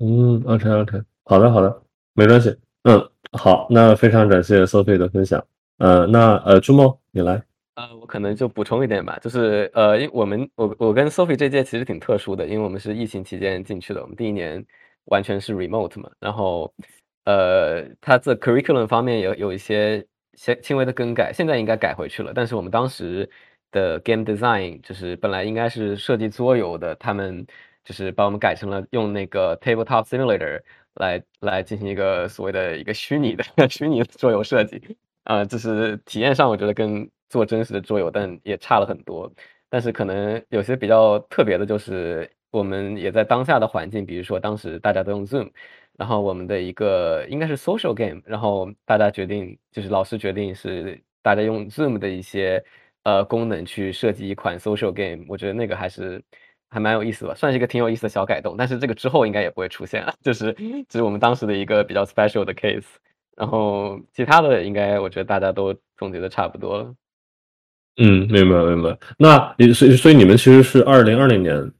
[0.00, 1.82] 嗯，OK OK，好的好的，
[2.14, 2.56] 没关系。
[2.82, 5.44] 嗯，好，那非常感谢 Sophie 的分享。
[5.78, 7.42] 呃，那呃，朱梦你来。
[7.76, 14.62] 呃，我可能就补充一点吧，就是呃，因为我们我我跟 Sophie 这届其实挺特殊的，因为我们是疫情期间进去的，我们第一年
[15.06, 16.74] 完全是 remote 嘛，然后
[17.24, 22.32] 呃，它这 curriculum 方面有有一些些轻微的更改，现在应该改回去了。
[22.34, 23.30] 但是我们当时
[23.70, 27.46] 的 game design 就是本来应该是设计桌游的，他们
[27.84, 30.60] 就是把我们改成了用那个 tabletop simulator
[30.94, 34.80] 来来进行一个所谓的一个虚拟的 虚拟的桌游设计。
[35.24, 39.32] 呃，就是体验上我觉得跟做真实的桌游，但也差了很多。
[39.68, 45.50] 但是可能有些比较特别的就是，我们也在当下的环境，比如说当时大家都用 Zoom。
[45.98, 52.64] 然后我们的一个应该是 social game，然后大家决定就是老师决定是大家用 Zoom 的一些
[53.02, 56.22] 呃功能去设计一款 social game，我觉得那个还是
[56.70, 58.54] 还蛮有意思的，算是一个挺有意思的小改动。
[58.56, 60.56] 但是这个之后应该也不会出现了， 就是
[60.88, 62.86] 这是我们当时的一个比较 special 的 case。
[63.36, 66.94] 然后其他的应该我觉得大家都总结的差不多了。
[67.96, 68.96] 嗯，明白明白。
[69.18, 71.72] 那所以所以你们其实是二零二零年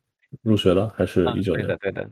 [0.42, 1.66] 入学的，还是一九年？
[1.66, 2.11] 对的对的。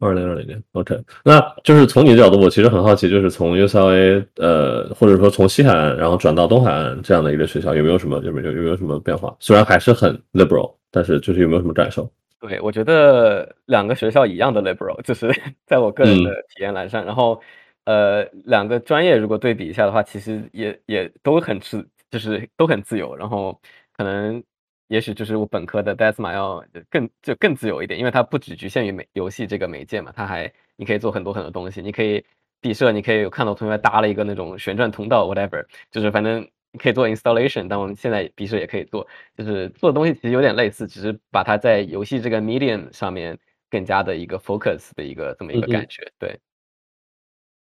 [0.00, 9.36] 二零二零年，OK，那就是从你的角度，我其实很好奇，就是从 UCLA，呃，或者说从西海岸，然后转到东海岸这样的一个学校，有没有什么有没有有没有什么变化？
[9.40, 12.08] 虽然还是很 liberal，但是就是有没有什么感受？
[12.40, 15.28] 对，我觉得两个学校一样的 liberal，就是
[15.66, 17.40] 在我个人的体验来上，然后
[17.84, 23.60] 呃，两个专业如果对比一下的话，其实也也都很自，就是都很自由，然后
[23.96, 24.42] 可能。
[24.88, 32.24] 也许就是我本科的 Desma 要更就更自由一点，因为它不只局限于媒游戏这个媒介嘛，它还你可以做很多很多东西，你可以
[32.60, 36.40] 毕设，你可以有看到同学搭了一个那种旋转通道，whatever，就是反正
[36.72, 43.38] 你可以做 installation，但我们现在毕设也可以做，就是做的东西其实有点类似，只是把它在游戏这个 medium 上面
[43.70, 46.38] 更加的一个 focus 的一个这么一个感觉，对。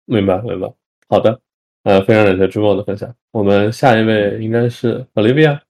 [0.04, 0.68] 明白明白，
[1.08, 1.40] 好的，
[1.84, 5.60] 呃，非常感谢朱梦的分享，我们下一位应该是 Olivia。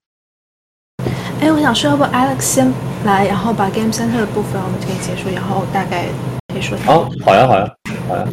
[1.42, 2.72] 哎，我想说，要不 Alex 先
[3.04, 6.06] 来，然后把 Game Center 的部分我们可以结束，然后大概
[6.52, 6.78] 可以说。
[6.86, 7.74] 哦，好呀，好呀，
[8.06, 8.28] 好呀。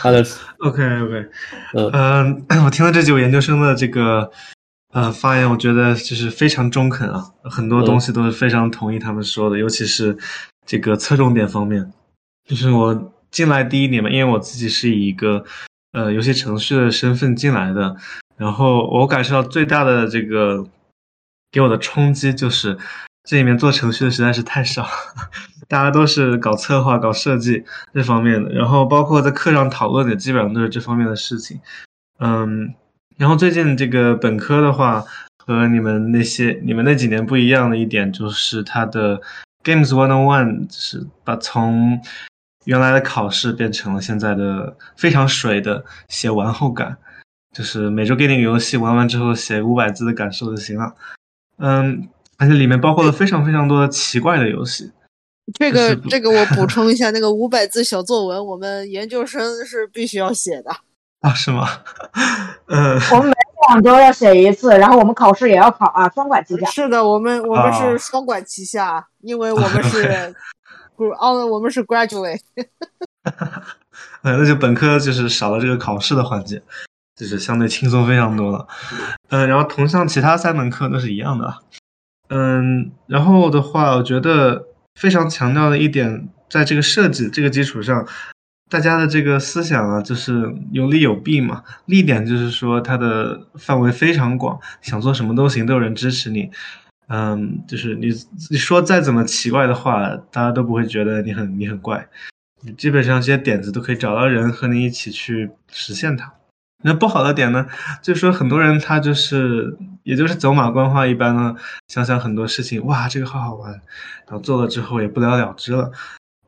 [0.00, 1.28] Alex，OK，OK，
[1.92, 4.30] 嗯， 我听了这几位研究生的这个
[4.94, 10.16] 呃发言，我觉得就是非常中肯啊，很多东西都是非常同意他们说的，尤其是
[10.64, 11.92] 这个侧重点方面。
[12.48, 15.44] 就是我进来第一年嘛，因为我自己是以一个
[15.92, 17.94] 呃游戏程序的身份进来的，
[18.38, 20.66] 然后我感受到最大的这个。
[21.54, 22.76] 给我的冲击就是，
[23.22, 24.84] 这里面做程序的实在是太少，
[25.68, 27.62] 大家都是搞策划、搞设计
[27.92, 31.60] 这方面的，然后包括在课上讨论的，基本上都是这方面的事情。
[32.18, 32.74] 嗯，
[33.16, 35.04] 然后最近这个本科的话，
[35.38, 39.20] 和你们那些你们那几年不一样的一点，就是它的
[39.62, 42.00] Games One on One 就是把从
[42.64, 46.96] 原来的考试变成了现在的非常水的写完后感，
[47.56, 50.92] 就是每周给你个游戏，玩完之后写五百字的感受就行了。
[51.58, 54.92] 嗯，而且里面包括了非常非常多的奇怪的游戏。
[55.58, 60.70] 这个这个我补 充一下，那个五百字小作文，我们研究生是必须要写的
[61.20, 61.34] 啊？
[61.34, 61.68] 是吗？
[62.66, 63.34] 嗯，我们每
[63.68, 66.66] 两周要写一次，然后我们考试也要考啊，双管齐下。
[66.70, 70.34] 是的，我们我们是双管齐下，因为 我们是
[70.96, 72.40] 不哦，我们是 graduate。
[74.22, 76.62] 嗯，那就本科就是少了这个考试的环节。
[77.16, 78.66] 就是相对轻松非常多了，
[79.28, 81.58] 嗯，然后同上其他三门课都是一样的，
[82.28, 88.04] 嗯，然后的话，我觉得非常强调的一点，在这个设计这个基础上，
[88.68, 91.62] 大家的这个思想啊，就是有利有弊嘛。
[91.86, 96.50] 利点就是说它的范围非常广，想做什么都行，都有人支持你，
[97.06, 98.08] 嗯，就是你
[98.50, 102.08] 你说再怎么奇怪的话，大家都不会觉得你很你很怪，
[102.76, 106.32] 基本上这些点子都可以找到人和你一起去实现它。
[106.86, 107.66] 那不好的点呢，
[108.02, 111.56] 就是说很多人他就是，也就是走马观花一般呢，
[111.88, 115.90] 想想很多事情，哇，这个好好玩，然后做了之后也不了了之了。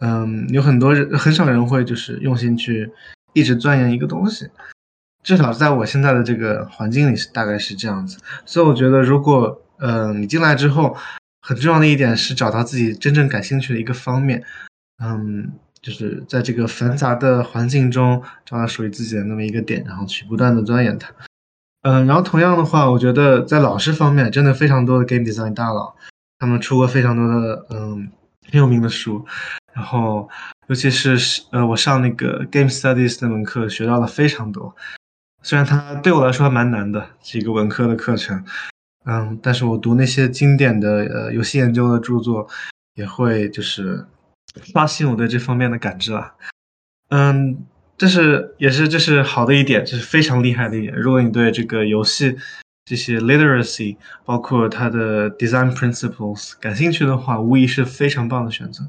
[0.00, 2.92] 嗯，有很多人很少人会就是用心去
[3.32, 4.46] 一直钻研一个东西，
[5.22, 8.18] 至少在我现在的这个环境里是大概是这样子。
[8.44, 10.94] 所以我觉得，如果嗯你进来之后，
[11.40, 14.44] 很重要的一点是找到自己真正感兴趣的一个方面，
[15.02, 15.50] 嗯。
[15.86, 21.12] 就是在这个繁杂的环境中找到属于自己的那么一个点，然后去不断的钻研它。
[21.82, 25.94] 嗯，然后同样的话，我觉得在老师方面，真的非常多的 game design 大佬，
[26.40, 28.10] 他们出过非常多的嗯
[28.50, 29.24] 很有名的书。
[29.74, 30.28] 然后
[30.66, 31.16] 尤其是
[31.52, 34.74] 呃我上那个 game studies 那门课，学到了非常多。
[35.44, 38.44] 虽然它对我来说还蛮难的，是一个文科的课程。
[39.04, 42.48] 嗯，但是我读那些经典的呃游戏研究的著作，
[42.96, 44.04] 也会就是。
[44.62, 46.34] 刷新我对这方面的感知了，
[47.10, 47.64] 嗯，
[47.96, 50.94] 这是也是这是好的一点，这是非常厉害的一点。
[50.94, 52.36] 如果你对这个游戏
[52.84, 58.88] 这些 literacy，包括它的 design principles 感兴趣的话，无疑是非常棒的选择。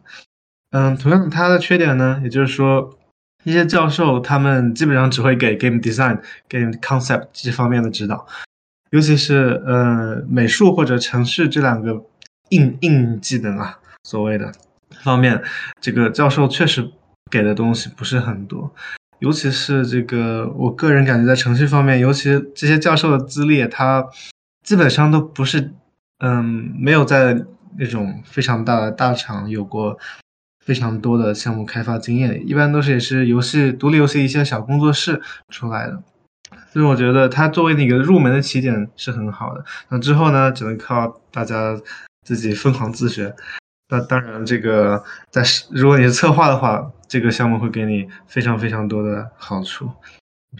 [0.71, 2.97] 嗯，同样它的缺点呢，也就是说，
[3.43, 8.27] 一些教授他们基本上只会给 game design、game concept 这方面的指导，
[8.91, 12.03] 尤其是呃美术或者城市这两个
[12.49, 14.51] 硬硬技能啊，所谓的
[15.07, 15.41] 方面，
[15.79, 16.91] 这个教授确实
[17.31, 18.73] 给的东西不是很多。
[19.19, 24.05] 尤其是这个，我个人感觉在程序方面，尤其这些教授的资历，他
[24.63, 25.71] 基本上都不是，
[26.19, 26.43] 嗯，
[26.77, 27.45] 没有在
[27.79, 29.97] 那种非常大的大厂有过
[30.65, 36.03] 非常多的项目开发经验，一般都是也是游戏独立游戏一些小工作室出来的，
[36.71, 39.65] 所以我觉得他作为那个入门的起点是很好的。
[39.89, 41.75] 那之后呢，只能靠大家
[42.23, 43.33] 自己疯狂自学。
[43.89, 49.89] 那当然，这个在如果你是策划的话，这个项目会给你非常非常多的好处，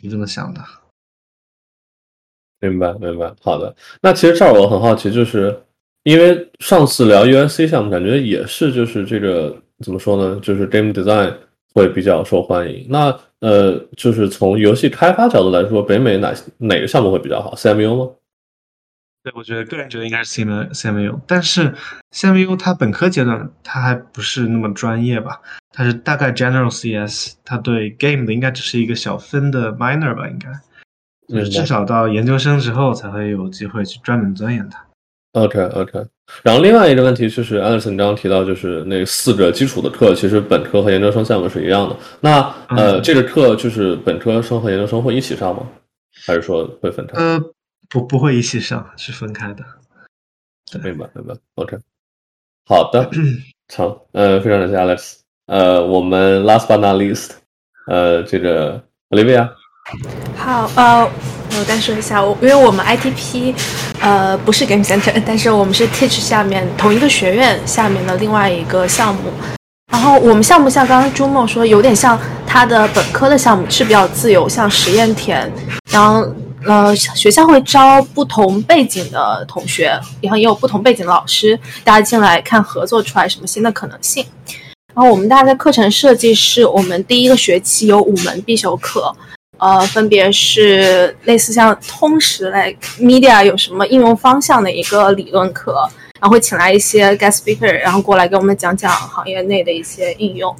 [0.01, 0.61] 是这么想的。
[2.59, 3.33] 明白，明白。
[3.41, 5.61] 好的，那其实这儿我很好奇，就是
[6.03, 10.39] 因为上次聊 USC 项目，感觉也是就是这个怎么说呢？
[10.41, 11.35] 就是 game design
[11.73, 12.87] 会比较受欢迎。
[12.89, 18.11] 那呃，就是从游戏开发角度来说，北美哪哪个项目会比较好？CMU 吗？
[19.27, 21.73] 对，我觉得个人觉得应该是 C M U，但是
[22.11, 25.41] C M U 它本科阶段它还不是那么专业吧？
[25.73, 30.25] 它是大概 General C S，它对 Game 的应该只是一个小分的 Minor 吧？
[30.29, 30.49] 应该，
[31.27, 34.81] 就是至少到研究生之后才会有机会去专门钻研它。
[35.33, 36.05] OK OK。
[36.41, 41.97] 然后另外一个问题就是 Anderson 刚刚提到，就是那四个基础的课，其实本科和研究生项目是一样的。
[42.21, 45.67] 那呃，这个课就是本科生和研究生会一起上吗？
[46.25, 47.17] 还是说会分开？
[47.21, 47.41] 呃。
[47.89, 49.63] 不不会一起上，是分开的。
[50.83, 51.77] 明白明白，OK。
[52.65, 53.09] 好的，
[53.73, 55.13] 好，呃，非常感谢 Alex。
[55.45, 57.29] 呃，我们 Last but not least，
[57.87, 59.49] 呃，这个 Olivia。
[60.35, 61.09] 好，呃，
[61.57, 63.55] 我再说一下，我因为我们 ITP，
[64.01, 69.31] 呃，不是 Game Center， 但是我们是 Teach 下面同一个学院下面的另外一个项目。
[69.89, 75.49] 然后我们项目像刚刚朱梦说，有点像他的本科的项目是比较自由，像实验田，
[75.89, 76.29] 然后。
[76.65, 79.85] 呃，学校会招不同背景的同学，
[80.21, 84.25] 然后也有不同背景的老师，大家进来看合作出来什么新的可能性。
[84.95, 89.15] 然后我们大概课程设计是我们第一个学期有五门必修课，
[89.59, 95.87] 呃，分别是类似像通识类、media 有什么应用方向的一个理论课，
[96.19, 100.53] 然后会请来一些 guest speaker，然后过来给我们讲讲行业内的一些应用。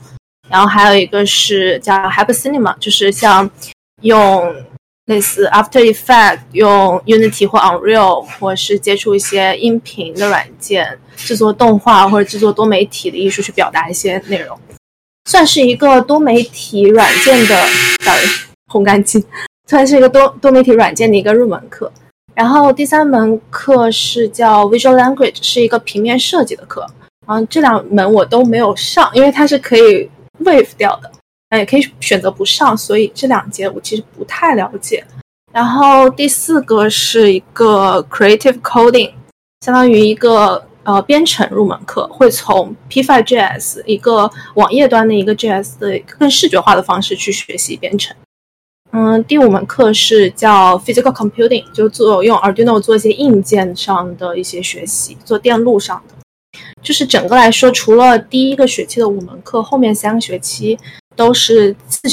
[0.48, 3.50] 然后还有一个是叫 Hyper Cinema，就是像
[4.04, 4.56] 用。
[5.08, 14.60] 类似 After Effect 用 Unity 或 Unreal，或是接触一些音频的软件，制作动画或者制作多媒体的艺术去表达一些内容，
[15.26, 17.56] 算是一个多媒体软件的
[18.04, 18.12] 扫
[18.72, 19.26] 烘干机，
[19.68, 21.92] 算是一个多多媒体软件的一个入门课。
[22.36, 26.86] 然后第三门课是叫 Visual Language，是一个平面设计的课。
[27.28, 30.10] 嗯，这两门我都没有上，因为它是可以
[30.44, 31.12] waive 掉的。
[31.50, 35.04] 那也可以选择不上，所以这两节我其实不太了解。
[35.54, 39.14] 然后第四个是一个 Creative Coding，
[39.62, 48.16] 相当于一个呃编程入门课，会从 P5JS 一个网页端的一个 JS 的更视觉化的方式去学习编程。
[48.92, 56.16] 嗯，第五门课是叫 Physical Computing，就做用 Arduino 做一些硬件上的一些学习，做电路上的。
[56.82, 60.78] 就是整个来说，除了第一个学期的五门课，后面三个学期。
[61.18, 62.08] 都是自，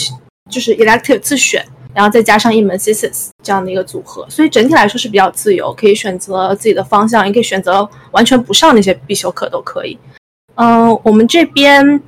[0.51, 1.65] 就是 elective 自选，
[1.95, 9.97] 然后再加上一门 thesis 这样的一个组合，所以整体来说是比较自由，可以选择自己的方向，也可以选择完全不上那些必修课都可以。
[10.57, 12.03] 嗯，我们这边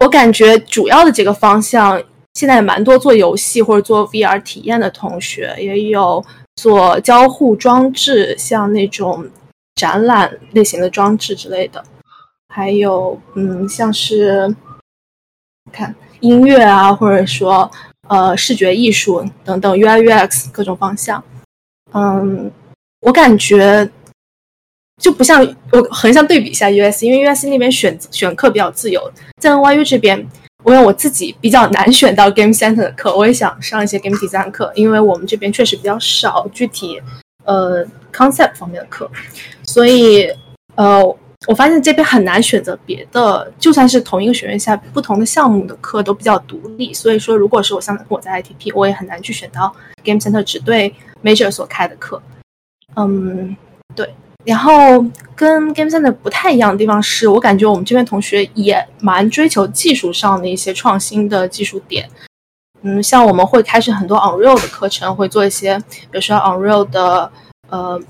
[0.00, 2.02] 我感觉主要的几个方向，
[2.34, 6.24] 现在也蛮多做游戏或者做 VR 体验的同学，也有
[6.56, 9.28] 做交互装置，像那种
[9.74, 11.84] 展览类型的装置之类的，
[12.48, 14.56] 还有嗯，像是。
[15.70, 17.70] 看音乐啊，或者说
[18.08, 21.22] 呃视觉艺术等等，UI UX 各种方向，
[21.92, 22.50] 嗯，
[23.00, 23.88] 我感觉
[25.00, 30.18] 就不像我横向对比一下 US，因为 US 那边选选课比较自由，在 NYU 这边，
[30.64, 37.00] 因为我自己比较难选到 Game Center 的课，我也想上一些 Game Design 课，因为我们这边确实比较少具体
[37.44, 39.10] 呃 concept 方面的课，
[39.64, 40.30] 所以
[40.74, 41.16] 呃。
[41.48, 46.94] 我发现这边很难选择别的，就算是同一个学院下不同的项目的课都比较独立。
[46.94, 49.74] 所以说，如果是我像我在 ITP，我也很难去选到
[50.04, 52.22] Game Center 只对 Major 所开的课。
[52.94, 53.56] 嗯，
[53.96, 54.14] 对。
[54.44, 62.08] 然后跟 Game Center 不太一样的地方是，我感觉我们这边同学也蛮追求技术上的一些创新的技术点。
[62.82, 67.32] 嗯，像我们会开始很多 Unreal 的课程，会做一些，比如说 Unreal 的
[67.68, 68.00] 呃。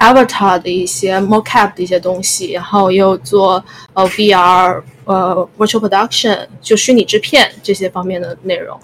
[0.00, 8.80] Avatar 的一些 mocap 的一些东西，然后也有做呃 VR 呃 virtual production 就虚拟制片这些方面的内容。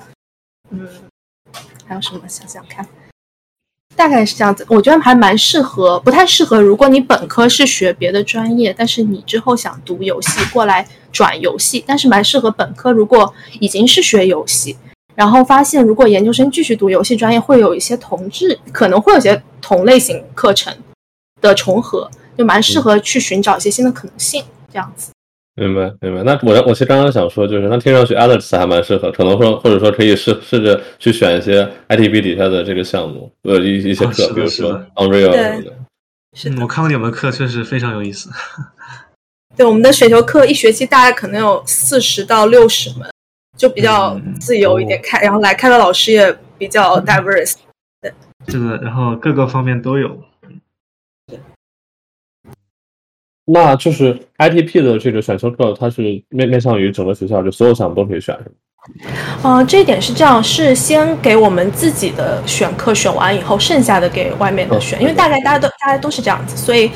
[0.71, 0.89] 嗯，
[1.85, 2.21] 还有什么？
[2.29, 2.87] 想想看。
[3.97, 6.61] 大概是这样子，我觉得还蛮适合，不太适合。
[6.61, 12.93] 如果你本科是学别的专业，但是你之后想读游戏过来转游戏，但是蛮适合本科。
[12.93, 14.77] 如果已经是学游戏，
[15.15, 20.77] 然后发现如果研究生继续读游戏专业，会有一些同质，可能会有些同类型课程
[21.47, 25.13] 的重合，就蛮适合去寻找一些新的可能性，这样子。
[25.59, 26.23] 明白，明白。
[26.23, 35.73] 那我我其实刚刚想说，就是那听上去 Alex 还蛮适合，可能说或者说可以试试着去选一些 ITB 底下的这个项目，呃一一些课，比如说 Unreal 什么的。
[36.35, 38.29] 是的，我看过你们的课，确实非常有意思。
[39.57, 43.09] 对，我们的选修课一学期大概可能有四十到六十门，
[43.57, 47.55] 就比较自由一点开，然后来开的老师也比较 diverse。
[48.03, 48.13] 对，
[48.49, 50.23] 是的，然后各个方面都有。
[53.49, 58.51] 那就是 ITP 的这个选修课，它是面面向于整个学校，就所有项目都可以选，是吗？
[59.45, 66.91] 呃，这一点是这样，是先给我们自己的选课选完以后，剩下的给外面的选，因为大概大家都大家都是这样子，所以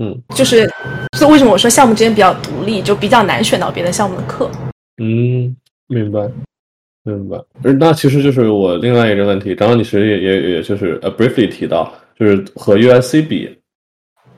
[0.00, 0.70] 嗯，就是
[1.16, 4.48] 所以为什么我说项目之间比较独立，就比较难选到别的项目的课。
[5.02, 5.56] 嗯，
[5.88, 6.20] 明白，
[7.02, 7.36] 明白。
[7.80, 13.56] 那其实就是我另外一个问题，刚刚你其实也也也就是呃 briefly 提到，就是和 USC 比。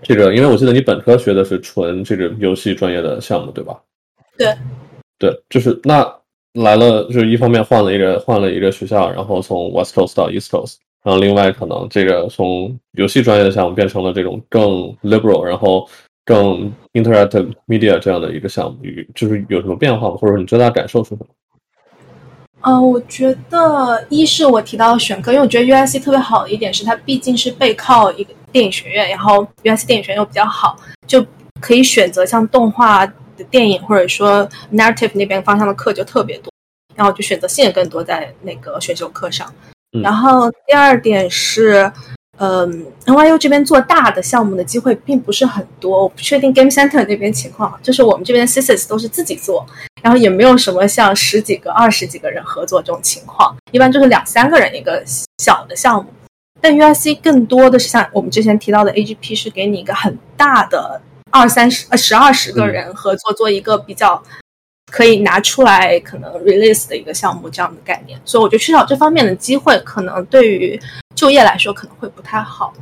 [0.00, 3.76] 这个，因为我记得你本科学的是纯这个游戏专业的项目，对吧？
[4.38, 4.54] 对，
[5.18, 6.06] 对，就是那
[6.54, 15.88] 来了，就是一方面换了一个换了一个学校，然后从 West Coast 到 East Coast，然后另外可能这个从游戏专业的项目变成了这种更 liberal，然后
[16.24, 18.78] 更 interactive media 这样的一个项目，
[19.16, 20.16] 就是有什么变化吗？
[20.16, 21.26] 或者说你最大感受是什么？
[22.60, 28.32] 呃，我觉得一是我提到选课，因为我觉得 U I C 特别好的一点是它毕竟是背靠一个。
[28.52, 31.24] 电影学院，然后 USC 电影学院又比较好，就
[31.60, 36.52] 可以选择像动画的电影或者说 narrative 那边方向的课就特别多，
[36.94, 39.52] 然后就选择性也更多在那个选修课上。
[40.02, 41.90] 然后第二点是，
[42.36, 49.66] 嗯，NYU 这边做大的项目的机会并不是很多，我不确定 Game Center 那边情况，就是我们这边的 thesis 都是自己做，
[50.02, 55.02] 然后也没有什么像十几个、二十几个人合作这种情况，一般就是两三个人一个
[55.38, 56.12] 小的项目。
[56.60, 61.00] 但 UIC 更多的是像我们之前提到的 AGP，是给你一个很大的
[61.30, 64.22] 二三十呃十二十个人合作做一个比较
[64.90, 70.80] 可以拿出来可能 release 的一个项目这样的概念，所以我觉得缺少这方面的机会，可能对于
[71.14, 72.72] 就业来说可能会不太好，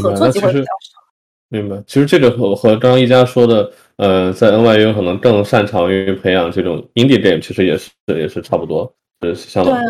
[0.00, 1.02] 合作机会比较少。
[1.48, 8.90] 明白，其实这个和和刚刚一家说的，呃，在 NYU 可能更擅长于培养这种 indie game，其实也是也是差不多。
[9.22, 9.30] 对，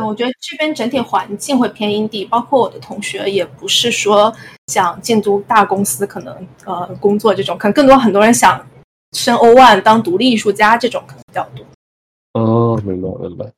[0.06, 4.30] 我觉得这边整体环境会偏阴地，包括我的同学也不是说
[4.66, 8.62] 想进入大公司，可能呃工作这种，可能更多很多人想
[9.12, 11.64] 升 O one 当独立艺术家这种可能比较多。
[12.34, 13.50] 哦，明白明白。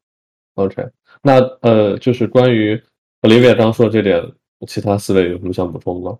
[0.54, 0.88] OK，
[1.22, 2.80] 那呃，就是关于
[3.22, 4.22] Olivia 刚说这点，
[4.68, 6.16] 其他四位有什么想补充吗？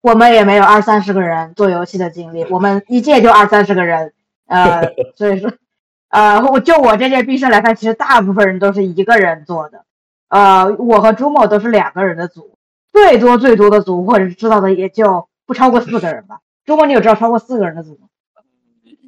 [0.00, 4.14] 我们也没有二三十个人做游戏的经历，我们一届就二三十个人，
[4.46, 5.52] 呃， 所以说。
[6.08, 9.84] 呃，我就我这届毕设来看，其实大部分人都是一个人做的。
[10.28, 12.56] 呃，我和朱某都是两个人的组，
[12.90, 16.40] 最多最多的组，或者是知道的也就不超过四个人吧。
[16.64, 18.08] 朱某，你有知道超过四个人的组吗？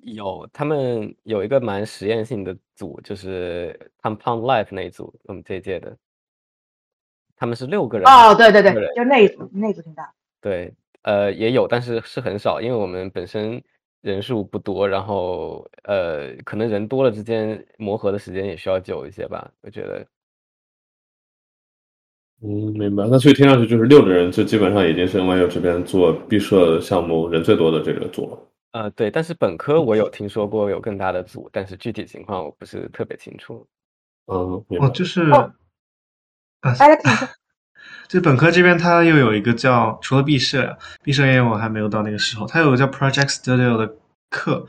[0.03, 5.96] 有，他们有一个蛮实验性的组，就是 Compound Life 那一组，我们这一届的，
[7.34, 8.07] 他们是六个人。
[8.07, 10.12] 哦，对对对，就那一组，那一组挺大。
[10.42, 13.62] 对，呃，也有，但是是很少，因为我们本身。
[14.03, 20.07] 人数不多，然后呃，可能人多了之间磨合的时间也需要久一些吧，我觉得。
[22.42, 23.07] 嗯，明白。
[23.11, 28.38] 那所以听上去就是六个人，就基本上已经是 NYU 这边做毕设项目人最多的这个组了。
[28.72, 29.11] 呃，对。
[29.11, 33.66] 但是本科我有听说过有更大的组，但是具体情况我不是特别清楚。
[34.26, 35.53] 嗯，哦，就是啊，
[38.11, 43.88] 就本科这边，它又有一个叫除了毕设呀，毕设因为我还没有到那个时候，它有个叫 Project Studio 的
[44.30, 44.66] 课，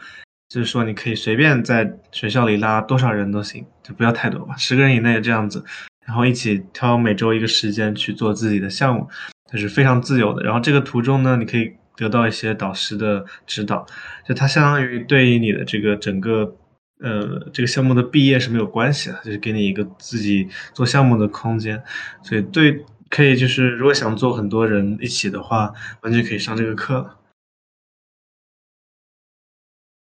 [0.48, 5.66] 就是说你可以随便在学校里拉多少人都行，就不要太多吧，十个人以内这样子，
[6.06, 9.10] 然后一起挑每周一个时间去做自己的项目，
[9.52, 10.44] 它是非常自由的。
[10.44, 13.84] 然后这个途中呢，你可以得到一些导师的指导，
[14.24, 16.56] 就它相当于对于你的这个整个
[17.00, 21.82] 呃这个项目的毕业是没有关系的，就是给你一个自己做项目的空间，
[22.22, 22.86] 所以对。
[23.12, 27.18] 可以，就是如果想做很多人一起的话，完全可以上这个课。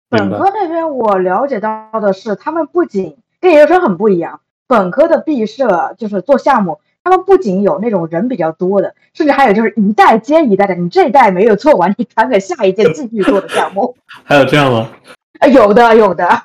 [0.10, 13.98] 本科那边我了解到的是，他们不仅跟研究生很不一样，本科的毕设就是做项目，他们不仅有那种人比较多的，甚至还有就是一代接一代的，你这一代没有做完，你传给下一届继续做的项目。
[14.24, 14.92] 还有这样吗？
[15.40, 16.44] 啊，有的有的。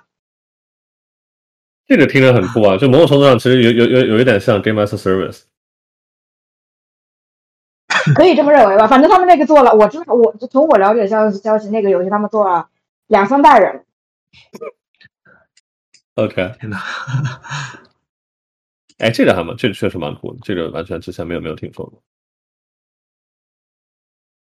[1.87, 2.79] 这个听着很酷啊！
[2.79, 5.43] 就某种程度上，其实有有有有一点像 Game as a Service。
[8.15, 8.87] 可以这么认为吧？
[8.87, 12.69] 反正他们那个做了，我知道，我从我了解消息消息，那个游戏他们做了
[13.07, 13.85] 两三代人。
[16.15, 16.79] OK，天呐！
[18.99, 22.03] 哎，这个还蛮，这个确实蛮酷的，这个完全之前没有没有听说过。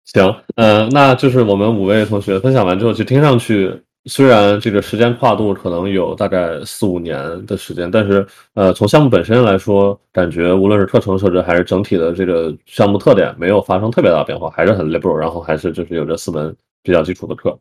[0.05, 17.57] 行，嗯、那就是我们五位同学分享完之后，其实听上去虽然这个时间跨度可能有大概四五年的时间，但是呃，从项目本身来说，感觉无论是课程设置还是整体的这个项目特点，没有发生特别大的变化，还是很 liberal，然后还是就是有这四门比较基础的课。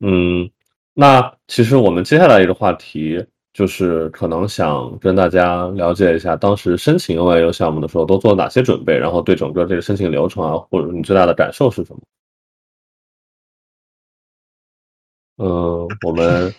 [0.00, 0.48] 嗯，
[0.94, 3.22] 那其实我们接下来一个话题
[3.52, 12.00] 就是可能想跟大家了解一下，当时申请 OIU 项目的时候都做了哪些准备，然后对整个这个申请流程啊，或者你最大的感受是什么？
[15.42, 16.54] 嗯，我们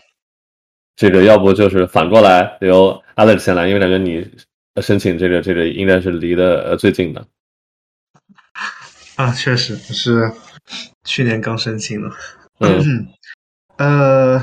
[0.96, 4.28] 这个要不就是反过来由 Alex 先来，因为感觉你
[4.82, 7.28] 申请这个这个应该是离的呃最近的。
[9.18, 10.32] 啊，确实，是
[11.04, 12.10] 去年刚申请的。
[12.60, 13.08] 嗯
[13.78, 14.42] 呃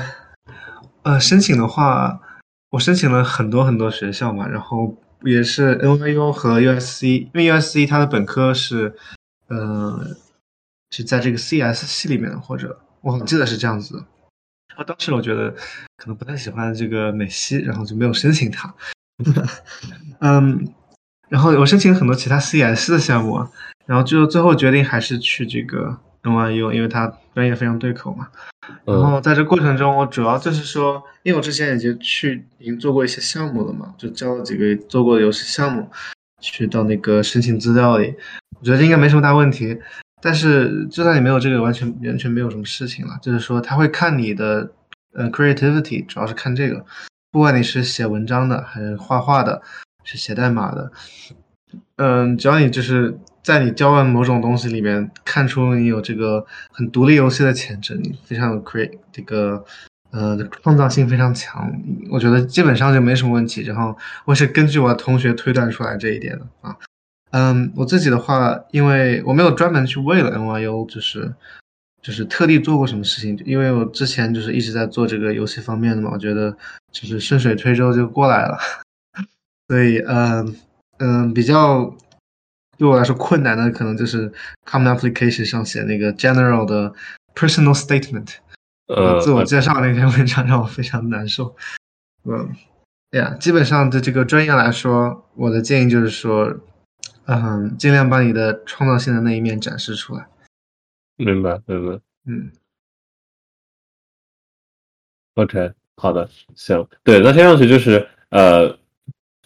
[1.03, 2.21] 呃，申请的话，
[2.69, 8.95] 我申请了很多很多学校嘛，然后也是 NYU 和 USC，因为 USC 它的本科是
[9.47, 10.15] 呃
[10.91, 14.05] 是在这个 CS 系里面的，或者我记得是这样子的。
[14.69, 15.51] 然后当时我觉得
[15.97, 18.73] 可能不太喜欢这个美西，然后就没有申请它。
[20.21, 20.67] 嗯，
[21.27, 23.49] 然后我申请了很多其他 CS 的项目啊，
[23.85, 28.27] 然后就最后决定还是去这个 NYU，因为它专业非常对口嘛。
[28.85, 35.89] 然嗯后在这过程中，我主要就是说，因为我之前已经去已经做过一些项目了嘛，就交了几个做过的游戏项目，
[36.39, 38.13] 去到那个申请资料里，
[38.59, 39.77] 我觉得应该没什么大问题。
[40.21, 43.17] 但是就算你没有这个，完全完全没有什么事情了。
[43.21, 44.71] 就是说，他会看你的
[45.13, 46.85] 呃 creativity，主要是看这个，
[47.31, 49.61] 不管你是写文章的，还是画画的，
[50.03, 50.91] 是写代码的，
[51.97, 59.63] 嗯，只要你就是在你教完某种东西里面看出你有这个很独立游戏的潜质，你非常有 create 这个
[60.11, 61.71] 呃创造性非常强，
[62.11, 63.61] 我觉得基本上就没什么问题。
[63.61, 66.75] 然后我是根据我同学推断出来这一点的啊。
[67.31, 71.33] 嗯，我自己的话，因为我没有专门去为了 NYU 就是
[72.01, 76.55] 就是特地做过什么事情，因为我之前就是一直在做这个游戏方面的嘛，我觉得
[76.91, 78.57] 就是顺水推舟就过来了，
[79.67, 80.55] 所以嗯
[80.97, 81.95] 嗯比较
[82.77, 84.31] 对我来说困难的可能就是
[84.65, 86.93] Common Application 上写那个 general 的
[87.35, 88.35] personal statement，
[88.87, 91.55] 呃，自我介绍那篇文章让我非常难受。
[92.23, 92.55] 嗯，
[93.11, 96.55] 呀，基本上对这个专业来说，我的建议就是说，
[97.31, 100.27] 嗯，尽量把你的创造性的那一面展示出来。
[101.15, 101.99] 明白明白。
[102.25, 102.51] 嗯
[105.35, 108.77] OK，好的，行，对，那听上去就是呃，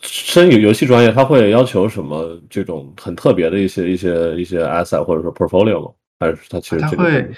[0.02, 5.94] 申游游戏专业，它会要求什么这种很特别的一些一些一些 asset 或者说 portfolio 吗？
[6.20, 7.32] 还是它其实这个它会，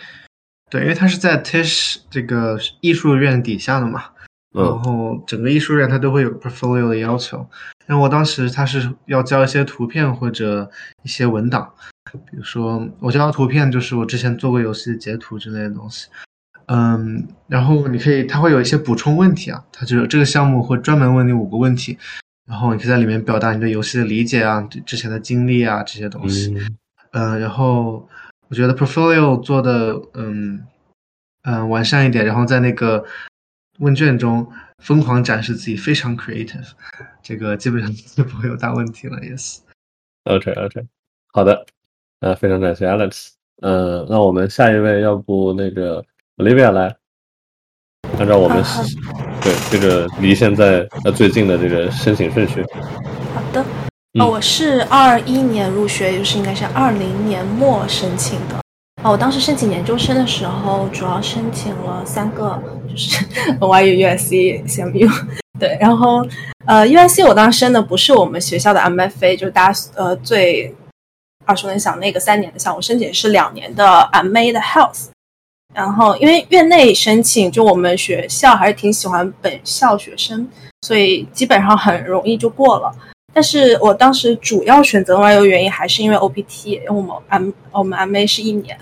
[0.70, 4.06] 对，因为它是在 Tisch 这个艺术院底下的嘛，
[4.56, 7.46] 然嗯后整个艺术院它都会有 portfolio 的要求。
[7.86, 10.70] 然后我当时他是要交一些图片或者
[11.04, 11.72] 一些文档，
[12.12, 16.08] 比如说我交的图片就是我之前做过游戏的截图之类的东西。
[16.68, 21.96] 嗯，然后你可以，它会有一些补充问题啊，它就这个项目会专门问你五个问题，
[22.48, 26.56] 然后你可以在里面表达你对游戏的理解啊，对之前的经历啊这些东西。
[26.56, 26.78] 嗯
[27.12, 28.10] 嗯，然后
[28.48, 30.66] 我觉得 portfolio 做的嗯
[31.44, 33.06] 嗯完善一点，然后在那个
[33.80, 34.48] 问卷中
[34.80, 36.66] 疯狂展示自己，非常 creative，
[37.22, 39.18] 这个基本上就不会有大问题了。
[39.18, 40.86] Yes，OK OK，
[41.34, 41.66] 好的，
[42.20, 43.30] 呃，非常感谢 Alex，
[43.62, 46.04] 呃，那我们下一位，要不那个
[46.38, 46.96] Olivia 来，
[48.18, 48.86] 按照我们啊
[49.42, 52.64] 对这个离现在呃最近的这个申请顺序，
[53.34, 53.64] 好的，
[54.14, 54.22] 嗯。
[54.22, 58.65] 哦，我是二一年入学，也就是应该是二零年末申请的。
[59.10, 63.24] 我当时申请研究生的时候，主要申请了三个，就是
[63.60, 65.10] NYU、USC、CMU。
[65.60, 66.26] 对，然后
[66.66, 70.76] 呃，USC 我当时申的不是我们学校的 MFA，就是大家呃最
[71.46, 75.10] 耳熟能详那个三年的项目，申请是两年的 MA 的 Health。
[75.74, 80.48] 然后因为院内申请，就我们学校还是挺喜欢本校学生，
[80.82, 82.92] 所以基本上很容易就过了。
[83.32, 88.78] 但是我当时主要选择 NYU 原因还是因为 OPT，因为我们 M 我们 MA 是一年，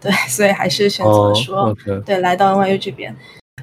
[0.00, 1.74] 对，所以还是选择哦说、
[2.06, 3.14] 对来到 NYU 这边。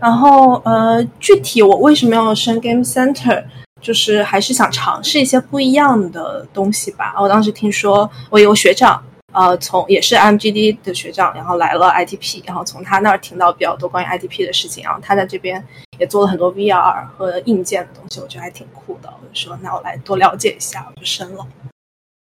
[0.02, 3.44] 然后呃，具体我为什么要升 Game Center，
[3.82, 7.16] 就是还是想尝试一些不一样的东西吧。
[7.18, 15.66] 我当时听说我有个学长，呃，从也是 MGD 的学长，然后来了 ITP，然后从他那儿听到比较多关于 ITP 的事情，然后他在这边
[15.98, 19.10] 也做了很多 VR 和硬件的东西，我觉得还挺酷的。
[19.10, 21.48] 我就说那我来多了解一下，我就申了。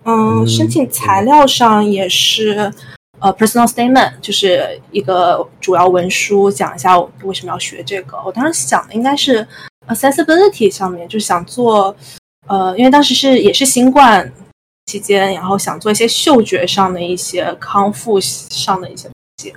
[0.05, 2.71] 嗯，申请材料上也是。
[3.25, 8.23] 呃，personal statement 就是一个主要文书，讲一下我为什么要学这个。
[8.23, 9.49] 我当时想的应该是
[9.89, 11.97] accessibility 上面，就想做，
[12.47, 14.31] 呃，因为当时是也是新冠
[14.85, 19.55] 期间，然后想做一些嗅觉上的一些康复上的一些东西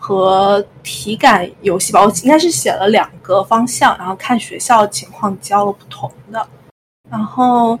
[0.00, 2.00] 和体感游戏吧。
[2.00, 6.48] 我应该是写了两个方向，然后看学校情况交了不同的，
[7.10, 7.76] 然后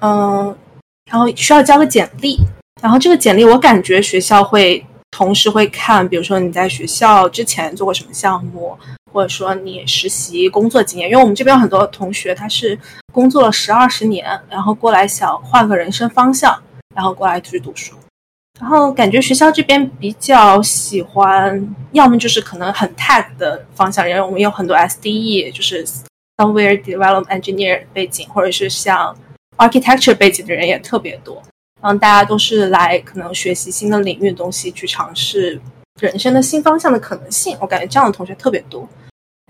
[0.00, 0.54] 嗯，
[1.10, 2.36] 然后需要交个简历。
[2.82, 8.76] 然后这个简历，我感觉学校会同时会看，比如说你在学校之前做过什么项目，
[9.12, 11.08] 或者说你实习工作经验。
[11.08, 12.78] 因为我们这边有很多同学，他是
[13.12, 16.62] 工作了十二十年，然后过来想换个人生方向，
[16.94, 17.94] 然后过来去读书。
[18.60, 25.84] 然后感觉学校这边比较喜欢，要么就是可能很 tech 的方向，因为我们有很多 SDE，就是
[26.36, 29.16] software development engineer 背景，或者是像
[29.56, 31.42] architecture 背景的人也特别多。
[31.82, 35.60] 嗯，大家都是来可能学习新的领域的东西，去尝试
[36.00, 37.56] 人生的新方向的可能性。
[37.60, 38.88] 我感觉这样的同学特别多。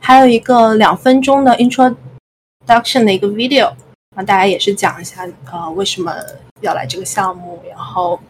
[0.03, 3.69] 还有一个两分钟的 introduction 的一个 video，
[4.15, 6.13] 啊，大家也是讲一下呃为什么
[6.61, 8.21] 要来这个项目，然后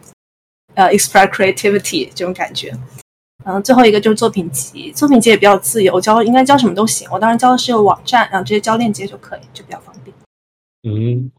[0.75, 2.73] 呃 express creativity 这种感觉。
[3.45, 7.07] 嗯，最后一个就是作品集，作品集也比较自由，教应该教什么都行。
[7.11, 10.15] 我当时教的是个网站，然后直接交链接就可以，就比较方便。
[10.83, 11.31] 嗯。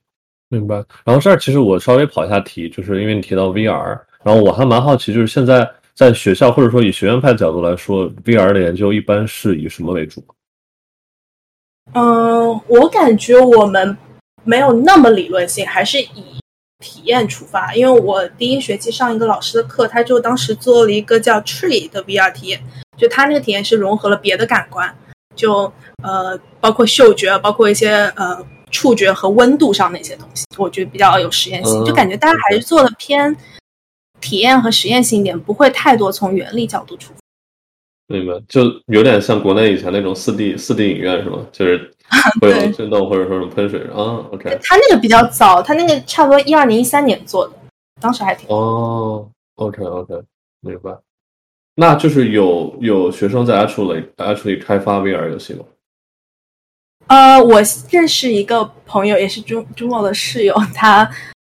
[0.50, 0.76] 明白。
[1.04, 10.24] 然后这儿其实我稍微跑一下题，就是因为你提到 VR，然后我还蛮好奇，就是现在在学校或者说以学院派角度来说，VR 的研究一般是以什么为主？
[11.92, 13.96] 嗯，我感觉我们
[14.44, 16.40] 没有那么理论性，还是以
[16.78, 17.74] 体验出发。
[17.74, 22.62] 因为我第一学期上一个老师的课，他就当时做了一个叫 Tree 的 VR 体验，
[22.96, 24.94] 就他那个体验是融合了别的感官，
[25.34, 25.70] 就
[26.02, 28.42] 呃包括嗅觉，包括一些呃。
[28.70, 33.36] 触觉和温度上的一些东西，我觉得比较有实验性，就感觉大家还是做的偏
[34.20, 37.20] 体验和实验性一点，不会太多从原理角度出发。
[38.08, 41.46] 明白，就有点像国内以前那种四 D 四 D 影院是吗？
[41.52, 41.92] 就是
[42.40, 44.24] 会有震动或者说是喷水啊。
[44.32, 47.52] OK，他那个比较早，他那个差不多一二年、一三年做的，
[48.00, 49.28] 当时还挺哦。
[49.56, 50.14] OK OK，
[50.60, 50.96] 明白。
[51.74, 55.64] 那就是有有学生在 Actually Actually 开发 VR 游戏吗？
[57.08, 61.08] 呃，我认识一个朋友，也是朱朱某的室友，他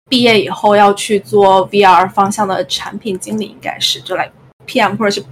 [0.09, 4.31] 毕业以后要去做 VR 方向的产品经理，应该是就来
[4.67, 5.23] PM 或者是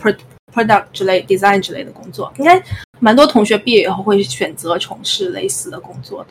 [0.52, 2.62] product 之类 design 之类的工作，应该
[3.00, 6.28] 蛮多同学毕业以后会选择从事类似的工作的。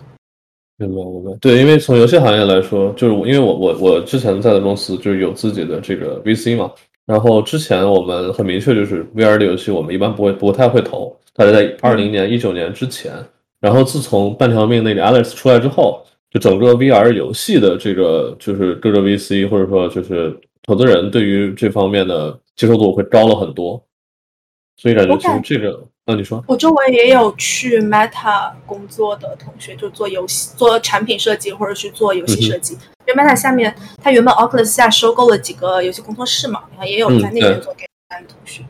[0.78, 6.72] 明白明白，对，因为从游戏行业来说，就是因为我我我之前在的公司就是有自己的这个 VC 嘛，
[7.06, 13.14] 然后之前我们很明确就是 VR 的游戏，我们一般不会不太会投，大概在二零年一九年之前。
[13.64, 23.82] 然后自从半条命那个 Alex 出来之后，就整个 VR 游戏的这个就是各个 VC 或者说就是投资人对于这方面的接受度会高了很多，
[24.76, 32.78] 所以感觉其实这个，那你说，我周围也有去 Meta 工作的同学，就做游戏、做产品设计或者去做游戏设计。
[33.08, 38.62] 因为 Meta 下面，他原本 Oculus 下收购了几个游戏工作室嘛，然后也有在那边做给的同学。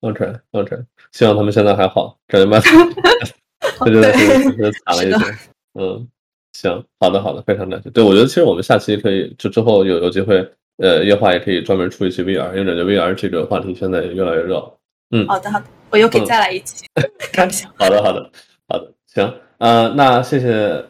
[0.00, 0.76] OK OK，
[1.12, 2.64] 希望他们现在还好，感觉 Meta。
[3.84, 5.38] 对 对对，确实惨了一些。
[5.74, 6.08] 嗯，
[6.52, 7.90] 行，好的好的，非常感谢。
[7.90, 10.36] 对，我觉得其实我们下期可以，就之后有有机会，
[10.78, 14.72] 呃，夜话也可以专门出一期 VR，因为感觉 VR 这个话题现在也越来越热。
[15.10, 16.86] 嗯，好的好的，我又可以再来一期。
[17.76, 18.30] 好的好的
[18.68, 20.84] 好的，行，呃，那谢谢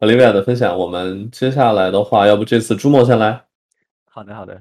[0.00, 0.76] Olivia 的分享。
[0.78, 3.44] 我们接下来的话，要不这次朱墨先来？
[4.10, 4.60] 好的好的，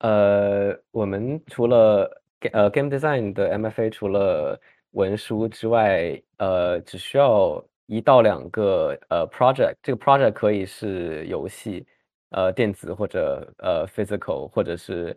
[0.00, 4.60] 呃，我们除了呃 Game Design 的 MFA，除了
[4.92, 11.86] 文书之外，呃，只需要一到两个呃 project，这个 project 可以是游戏，
[12.30, 15.16] 呃，电子或者呃 physical，或者是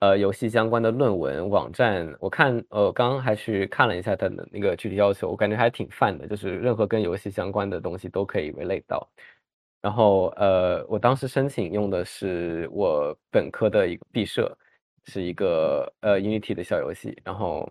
[0.00, 2.12] 呃游戏相关的论文网站。
[2.20, 9.08] 我看，呃，刚刚还去看了一下它的那个具体要求，我感觉还挺泛的，就是任何跟游戏相关的东西都可以 relate 到。
[9.80, 14.56] 然后，呃，我当时申请用的是我本科的一个毕设，
[15.04, 17.70] 是一个呃 Unity 的小游戏，然后。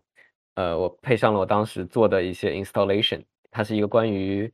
[0.56, 4.52] 呃，我配上了我当时做的一些 installation，它是一个关于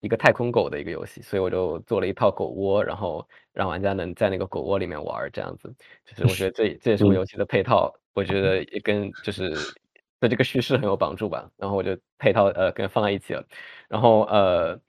[0.00, 5.72] 一个太空狗的一个游戏，所以我就做了一套狗窝，然后让玩家能在那个狗窝里面玩，这样子。
[6.04, 9.50] 就是我觉得这这也是我游戏的配套，我觉得也跟就是
[10.20, 11.48] 对这个叙事很有帮助吧。
[11.56, 13.44] 然后我就配套呃跟放在一起了。
[13.88, 14.80] 然后呃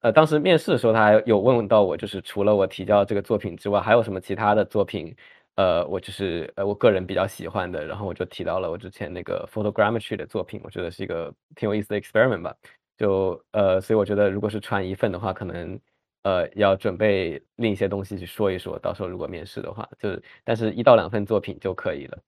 [0.00, 5.16] 呃，当时面试的时候，他还有问到我，就是除了我提交这个作品之外，还有什么其他的作品？
[5.56, 12.54] 呃，我就是呃，我个人比较喜欢的，然后我就提到了我之前那个 photogrammetry 的作品，我觉得是一个挺有意思的 experiment 吧。
[12.98, 15.78] 就呃，所以我觉得如果是传一份的话，可能
[16.22, 22.18] 呃要准备另一些东西去说一说，到时候如果面试的话，就是但是一到两份作品就可以了。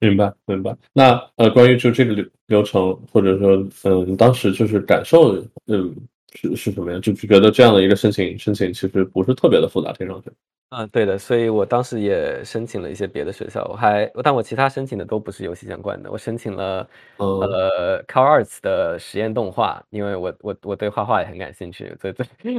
[0.00, 0.74] 明白，明白。
[0.92, 5.34] 那呃，关于就这个流流程，或者说，嗯，当时就是感受，
[5.66, 5.94] 嗯，
[6.32, 7.00] 是是什么样？
[7.02, 10.30] 就觉得这样的一个申请，申请其实不是特别的复杂，听上去。
[10.72, 11.18] 嗯，对的。
[11.18, 16.10] 所以我当时也申请了一些别的学校，我还，但我其他申请的都不是游戏相关的。
[16.10, 22.14] 我申请了呃 c a r Arts 的实验动画，因为我我我对画画也很感兴趣，所以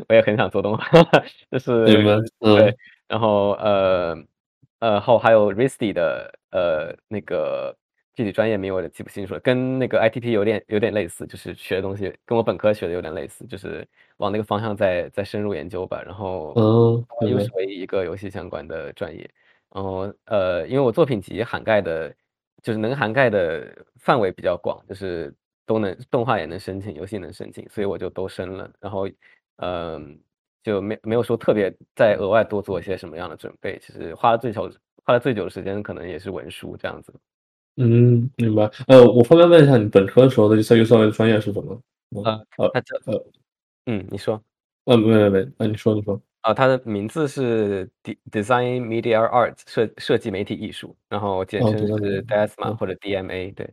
[0.09, 0.86] 我也很想做动画，
[1.49, 1.86] 就 是
[2.39, 2.76] 对。
[3.07, 4.18] 然后呃
[4.80, 6.32] 呃后还有 RISD 的。
[6.51, 7.74] 呃，那个
[8.22, 16.03] 具体专业名我记不清楚了，跟那个 ITP 有点有点类似，就是学的东西跟我本科学的有点类似，就是往那个方向再再深入研究吧。
[16.05, 19.28] 然后，嗯，又是唯一一个游戏相关的专业。
[19.74, 22.13] 然后，呃，因为我作品集涵盖的，
[22.61, 25.34] 就是能涵盖的范围比较广，就是
[25.65, 28.72] 都能动画也能申请，游戏能申请，所以我就都申了。
[28.80, 29.09] 然后，
[29.57, 30.19] 嗯，
[30.61, 34.69] 就没没有说特别再额外多做一些什么样的准备，其实花了最少。
[35.03, 37.11] 花了最久的时间可能也是文书这样子。
[37.84, 38.70] 嗯，明白。
[38.88, 41.74] 呃，我方便问一下，你本科的时候的赛优赛的专业是什么？
[42.24, 43.26] 啊，呃，他叫呃，
[43.88, 44.42] 嗯，你说。
[44.86, 46.20] 呃，没没没，那，你说你说。
[46.42, 47.88] 啊，它的名字是
[48.32, 53.72] Design Media Arts，设设计媒体艺术，然后简称是 DSMA 或者 DMA，对。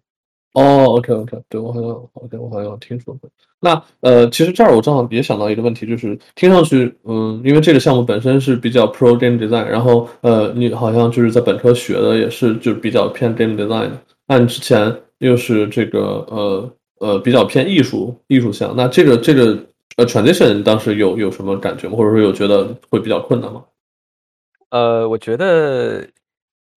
[0.54, 3.30] 哦，OK OK，对我好像，OK，我好像听说过。
[3.60, 13.90] 那呃，其实这儿我正好也想到一个问题，就是听上去，嗯，因为这个项目本身是比较 Pro Game Design，然后呃，你好像就是在本科学的也是就是比较偏 Game Design，
[14.26, 19.58] 那你之前又是这个呃呃比较偏艺术艺术项，那这个这个
[19.96, 21.96] 呃 transition 当时有有什么感觉吗？
[21.96, 23.62] 或者说有觉得会比较困难吗？
[24.70, 26.06] 呃，我觉得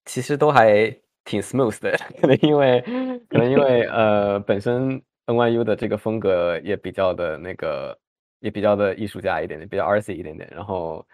[0.06, 0.96] 其实都还。
[1.32, 2.82] 挺 smooth 的，可能因为
[3.30, 7.98] 可能因为呃，本身 NYU 的这个风格也比较的那个，
[8.42, 10.50] 也比较的艺术家一点点，比较 artsy 一点点。
[10.54, 11.06] 然后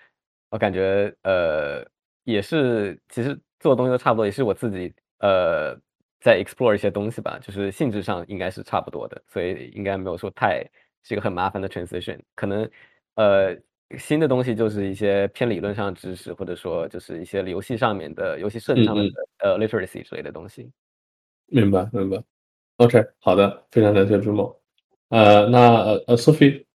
[0.50, 1.86] 我感觉呃，
[2.24, 5.76] 也是其实做东西都差不多，也是我自己呃
[6.20, 10.64] 在 explore 一些东西吧，就是性质上应该是差不多的，所以应该没有说太
[11.04, 12.20] 是一个很麻烦的 transition。
[12.36, 12.68] 可能
[13.16, 13.56] 呃。
[13.98, 20.70] 新的东西就是一些偏理论上的知识，或者说就是一些游戏上面的游戏设计上面的呃 literacy 之类的东西。
[21.46, 22.22] 明白，明白。
[22.78, 24.60] OK，好的，非常感谢朱某。
[25.08, 26.66] 呃，那呃呃，Sophie。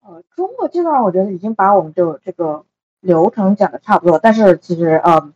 [0.00, 2.66] 呃，朱墨基本上我觉得已经把我们的这个
[3.00, 5.32] 流程讲的差不多，但是其实呃，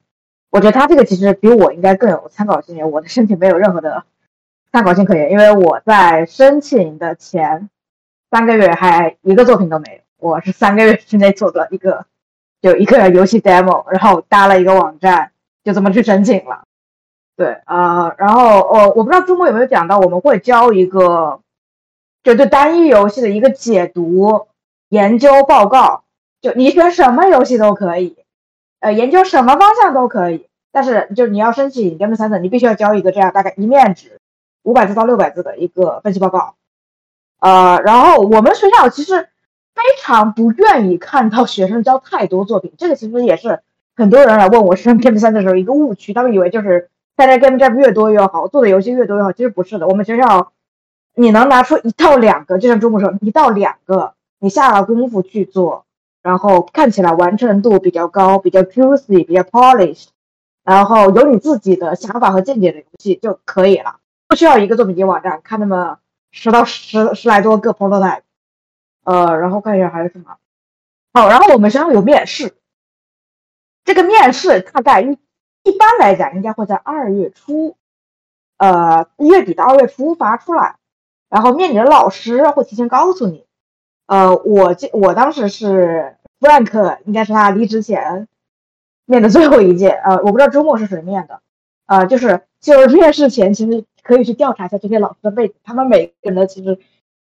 [0.50, 2.90] 我觉得他这个其实比我应该更有参考性。
[2.90, 4.04] 我的申请没有任何的
[4.72, 7.70] 参考性可言，因为我在申请的前。
[8.32, 12.06] 三个月还一个作品都没有，我是三个月之内做的一个，
[12.62, 16.62] 就一个游戏 demo，然后搭了一个网站，就这么去申请了。
[17.36, 21.40] 对，呃，然后我我不知道朱墨有没有讲到，我们会交一个，
[22.22, 24.46] 就对单一游戏的一个解读
[24.88, 26.04] 研究报告，
[26.40, 28.16] 就你选什么游戏都可以，
[28.80, 34.18] 呃，研究什么方向都可以，但是就是你要申请 Game Center，你必须要交一个这样大概一面纸
[34.62, 36.54] 五百字到六百字的一个分析报告。
[37.42, 39.20] 呃，然后我们学校其实
[39.74, 43.62] 非常不愿意看到学生交太多作品，这个其实也是
[43.96, 49.88] 很多人来问我申 Game 三的时候一个误区，他们以为就是大家 Game Jam 越多越好，做的游戏越多越好，其实不是的。
[49.88, 50.52] 我们学校
[51.16, 55.84] 你能拿出一到两个，就像中国说一到两个，你下了功夫去做，
[56.22, 60.06] 然后看起来完成度比较高、比较 juicy、比较 polished，
[60.62, 63.96] 然后有你自己的想法和见解的游戏就可以了，
[64.28, 65.98] 不需要一个作品集网站看那么。
[66.32, 68.22] 十到十十来多个 prototype，
[69.04, 70.38] 呃，然后看一下还有什么，
[71.12, 72.54] 好，然后我们学校有面试，
[73.84, 75.18] 这个面试大概一
[75.62, 77.76] 一般来讲应该会在二月初，
[78.56, 80.76] 呃，一月底到二月初发出来，
[81.28, 83.44] 然后面你的老师会提前告诉你，
[84.06, 88.26] 呃，我这我当时是 Frank，应该是他离职前
[89.04, 91.42] 面的最后一届，呃，我不知道周末是谁面的，
[91.84, 93.84] 呃，就是就是面试前其实。
[94.02, 96.78] 可以去调查一下这些老师的背景，他们每个人的其实，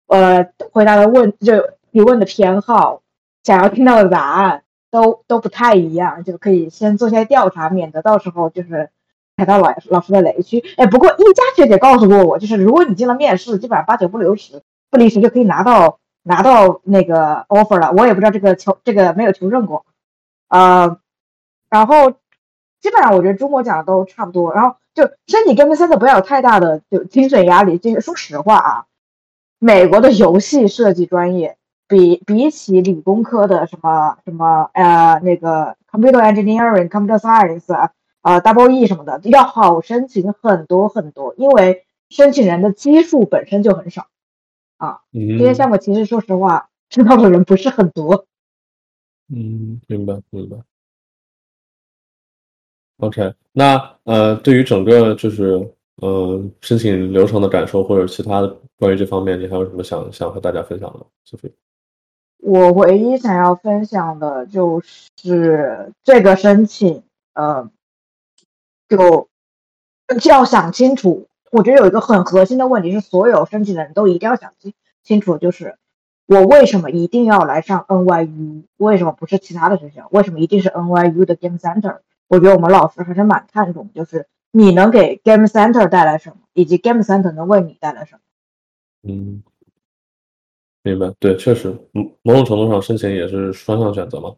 [0.07, 3.01] 呃，回答的问就提问的偏好，
[3.43, 8.89] 想要听到的答案都都不太一样，就可以先做些调查，免得到时候就是
[9.36, 10.63] 踩到老老师的雷区。
[10.78, 17.91] 哎，不过一家学姐告诉过我，就是如果你进了面试，基本上八九不离十，不离十就可以拿到拿到那个 offer 了。
[17.91, 19.86] 我也不知道这个求这个没有求证过，
[20.49, 20.97] 呃，
[21.69, 22.13] 然后
[22.82, 24.75] 基本上我觉得中国讲的都差不多，然后。
[24.93, 27.77] 就身体跟三的不要有太大的就精神压力。
[27.77, 28.86] 就是说实话啊，
[29.57, 31.55] 美国的游戏设计专业
[31.88, 44.07] 比比起理工科的什么什么呃那个 computer engineering、computer science 啊呃 double E 什么的要好申请很多很多，因为申请人的基数本身就很少
[44.75, 44.99] 啊。
[45.13, 48.25] 嗯这些项目其实说实话， 知道的人不是很多。
[49.34, 50.57] 嗯，明白明白。
[53.01, 61.51] OK，那呃，对于整个就是呃申请流程的感受，或者其他的关于这方面，你还有什么想想和大家分享的？Sophie？
[62.37, 64.81] 我唯一想要分享的就
[65.17, 67.01] 是这个申请，
[67.33, 67.69] 呃，
[68.87, 69.27] 就
[70.19, 71.27] 就要想清楚。
[71.51, 74.73] 我觉得有一个很核心的问题是，所有申请的人都一定要想清
[75.03, 75.75] 清楚，就是
[76.27, 78.63] 我为什么一定要来上 NYU？
[78.77, 80.07] 为什么不是其他的学校？
[80.11, 81.97] 为什么一定是 NYU 的 Game Center？
[82.32, 88.21] 我觉得我们老师还是蛮看重，就是你能给 Game Center 带来什么，以及 Game Center 能为你带来什么。
[89.03, 89.43] 嗯，
[90.82, 91.13] 明白。
[91.19, 91.77] 对，确实，
[92.21, 94.34] 某种程度上申请也是双向选择嘛。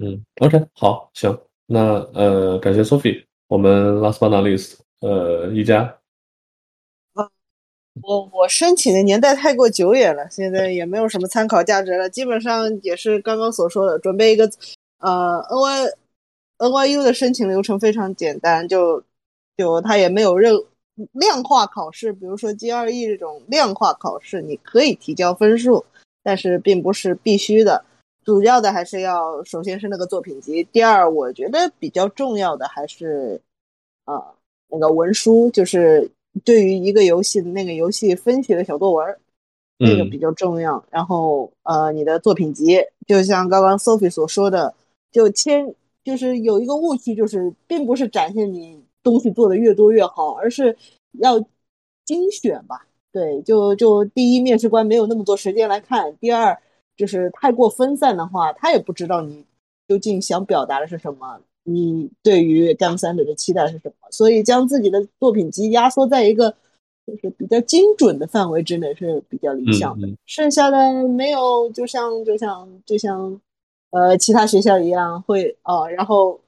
[0.00, 5.98] 嗯，OK，好，行，那呃，感谢 Sophie，我们 last but not least，呃，一家，
[8.02, 12.08] 我我申请的年代太过久远了，现在也没有什么参考价值了。
[12.08, 14.50] 基本上也是刚刚所说的，准备一个
[14.98, 15.92] 呃 NY
[16.58, 19.02] NYU 的申请流程非常简单，就
[19.56, 20.54] 就它也没有任
[21.12, 25.84] 量化考试，比如说 GRE 这种量化考试，你可以提交分数，
[26.22, 27.84] 但是并不是必须的。
[28.24, 33.40] 主要的还是要首先是那个作品集，第二我觉得比较重要的还是
[34.04, 34.22] 呃
[34.68, 36.10] 那个文书，就是。
[36.44, 39.16] 对于一个游戏的那个游戏分析的小作文，
[39.78, 40.84] 这个比较重要。
[40.90, 44.74] 然后呃，你的作品集，就像刚刚 Sophie 所说的，
[45.10, 45.74] 就签
[46.04, 50.76] 就是有一个误区，就是并不是展现你东西做的越多越好，而是
[51.12, 51.38] 要
[52.04, 52.86] 精选吧。
[53.12, 56.60] 对，就就第一，面试官没有那么多时间来看；第二，
[56.96, 59.44] 就是太过分散的话，他也不知道你
[59.88, 61.40] 究竟想表达的是什么。
[61.68, 64.08] 你对于 Game Center 的期待是什么？
[64.10, 66.54] 所以将自己的作品集压缩在一个
[67.04, 70.06] 就是比较精准的范围之内是比较理想的。
[70.06, 73.40] 嗯嗯剩下的没有，就像就像就像
[73.90, 76.40] 呃其他学校一样会哦，然后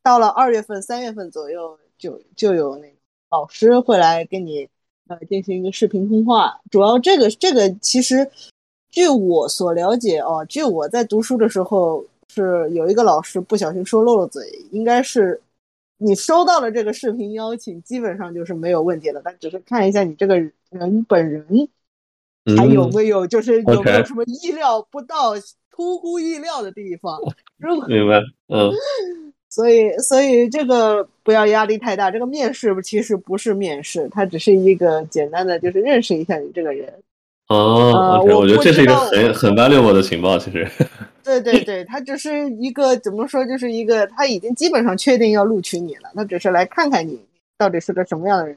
[0.00, 2.94] 到了二月份、三月份左右，就就有那个
[3.32, 4.68] 老师会来跟你
[5.08, 6.60] 呃进行一个视频通话。
[6.70, 8.30] 主要这个这个其实
[8.90, 12.06] 据我所了解哦，据我在读书的时候。
[12.32, 15.38] 是有一个老师不小心说漏了嘴，应该是
[15.98, 19.20] 你收到了这个视频邀请，基本上就是没有问题了。
[19.22, 20.38] 但只是看一下你这个
[20.70, 21.68] 人本人
[22.56, 25.38] 还有没有，就是有没有什么意料不到、
[25.70, 27.20] 出乎意料的地方。
[27.58, 28.72] 明白，嗯，
[29.50, 32.10] 所以所以这个不要压力太大。
[32.10, 36.92] 这个面试其实不是面试，它只是一个简单的，就是认识一下你这个人。
[37.48, 40.70] 哦，OK，我觉得这是一个很很 valuable 的情报，其实。
[41.22, 47.20] 对 对对，他只是一个怎么说，就是一个他已经基本上确定要录取你了，他只是来看看你
[47.58, 48.56] 到底是个什么样的人。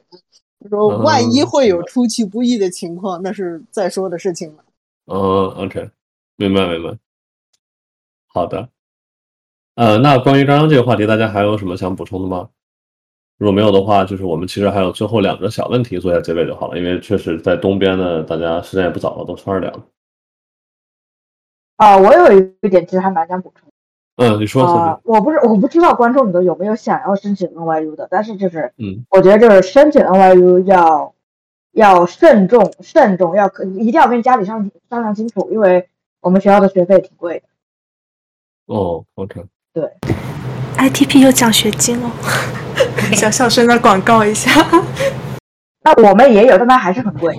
[0.70, 4.64] 说万一会有出其不意的情况，那是再说的事情了。
[5.06, 5.90] 哦，OK，
[6.38, 6.98] 明白明白。
[8.28, 8.70] 好的，
[9.76, 12.50] 呃，那关于刚刚这个话题，大家还有什么想补充的吗？
[13.38, 19.84] 如果没有的话，就是我们其实还有最后两个小问题做一下结尾就好了，因为确实在东边呢，大家时间也不早了，都十二点了。
[21.78, 23.70] 啊、我有一点其实还蛮想补充。
[24.16, 31.14] 嗯，你说，呃，我不是我不知道观众里头有没有想要申请 NYU 的，但是就是，嗯，我觉得就是申请 NYU 要
[31.74, 35.90] 要慎重慎重，要可一定要跟家里商商量清楚，因为
[36.22, 37.46] 我们学校的学费挺贵的。
[38.74, 39.92] 哦，OK，对
[40.78, 42.10] ，ITP 有奖学金哦，
[43.16, 44.52] 小小声的广告一下。
[45.84, 47.36] 那我们也有，但它还是很贵。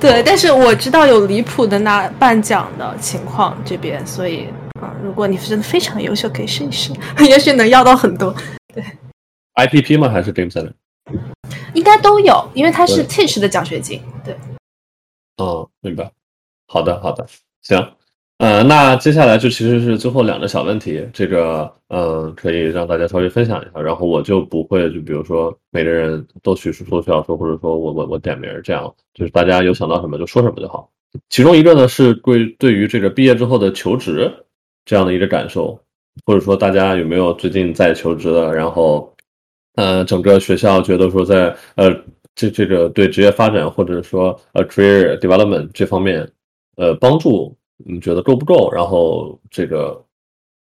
[0.00, 4.48] 对，但是我知道有离谱的拿颁奖的情况这边，所以
[4.80, 6.92] 啊、如果你真的非常优秀，可以试一试，
[7.28, 8.34] 也许能要到很多，
[8.74, 8.84] 对
[9.54, 10.08] IPP 吗？
[10.10, 10.72] 还是 Center？
[11.72, 14.02] 应该都有，因为它是 Teach 的奖学金。
[14.24, 14.36] 对，
[15.38, 16.10] 哦，明白。
[16.68, 17.26] 好的，好的，
[17.62, 17.92] 行。
[18.38, 30.90] 呃，那接下来就其实是最后两个小问题，这个嗯、呃可以让大家稍微分享一下，然后我就不会就比如说每个人都去说需要说，或者说我我我点名这样，就是大家有想到什么就说什么就好。
[31.30, 34.30] 其中一个呢是对对于这个毕业之后的求职
[34.84, 35.80] 这样的一个感受，
[36.26, 39.10] 或者说大家有没有最近在求职的，然后
[39.76, 41.90] 呃整个学校觉得说在呃
[42.34, 46.30] 这这个对职业发展或者说呃 career development 这方面
[46.76, 48.70] 呃帮助，你觉得够不够？
[48.72, 50.04] 然后这个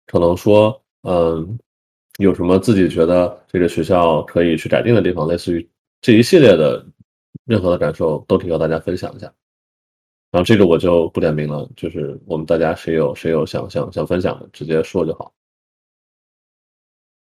[0.06, 1.58] 可能说嗯、
[2.18, 5.68] 有什么自己觉得这个学校可以去改进的地方，类似于
[6.02, 6.84] 这一系列的
[7.46, 9.32] 任何的感受，都可以和大家分享一下。
[10.30, 15.32] 然后这个我就不点名了，就是我们大家谁有谁有想想想分享的，直接说就好。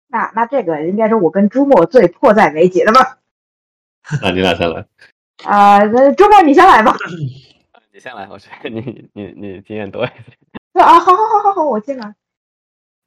[0.07, 3.19] 那那这个应该是我跟朱墨最迫在眉睫的吧？
[4.21, 4.85] 那你俩先来。
[5.45, 6.97] 啊， 那朱墨你先来吧。
[7.99, 10.37] 你先来，我觉得你你你经验多一点。
[10.81, 12.15] 啊，好好好好好，我进来。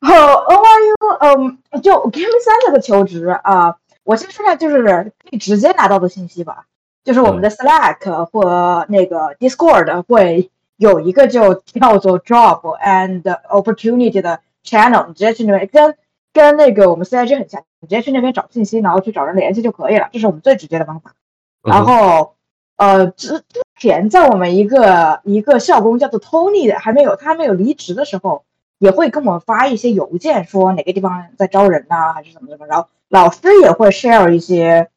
[0.00, 6.66] 哦，NYU，嗯，就 Game Center 的求职啊，我先说下就是可以直接拿到的信息吧。
[7.04, 15.96] 就是我们的 Slack 或那个 Discord 会有一个就叫做 Job and Opportunity 的 channel，你直接去那边跟
[16.34, 21.14] 跟那个我们 CIG 很像，你直接去那边找信息，然后去找人联系就可以了，这是我们最直接的方法。
[21.62, 22.34] 然后
[22.82, 28.44] 呃之之前在我们一个一个校工叫做 Tony 的还没有他还没有离职的时候，
[28.78, 34.88] 也会跟我们发一些邮件说哪个地方在招人呐、还是怎么怎么，然后老师也会 share 一些。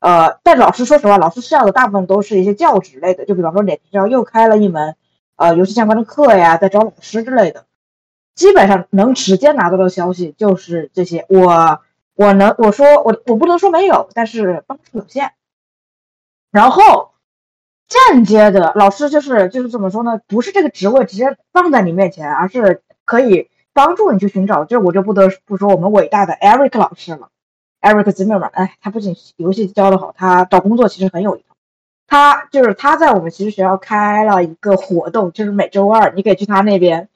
[0.00, 4.96] 呃，但老师说实话，老师需要的大部分都是一些教职类的，就比方说哪学校又开了一门
[5.36, 7.64] 呃游戏相关的课呀，在招老师之类的。
[8.34, 11.26] 基本上能直接拿到的消息就是这些。
[11.28, 11.80] 我
[12.14, 15.32] 我能我说我我不能说没有，但是帮助有限。
[16.50, 17.09] 然后
[17.90, 20.20] 间接的老师就是就是怎么说呢？
[20.26, 24.64] 不是这个职位直接放在你面前，而是可以帮助你去寻找。
[24.64, 27.28] 这我就不得不说我们伟大的 Eric 老师了。
[27.80, 31.56] Eric 姐妹们哎，他不仅游戏教的好，他找工作其实很有一套。
[32.06, 37.08] 他就是他在我们其实学校开了一个活动，就是每周二你可以去他那边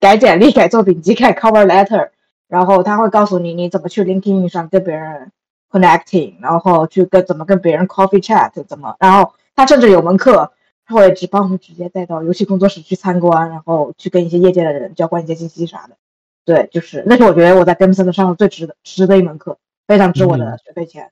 [0.00, 2.10] 改简历、改作品集、改 cover letter，
[2.48, 5.32] 然后他会告诉你你怎么去 LinkedIn 上跟别人
[5.70, 10.52] connecting，然后去跟怎么跟别人 coffee chat，怎么，然后他甚至有门课，
[10.84, 15.96] 他会只帮我们直接带到游戏工作室去参观，然后去跟一些业界的人交换一些信息啥的。
[16.44, 19.58] 对，就是那是我觉得我在 Game Center 上的最值的值的一门课。
[19.84, 21.10] 非常值我的学费钱，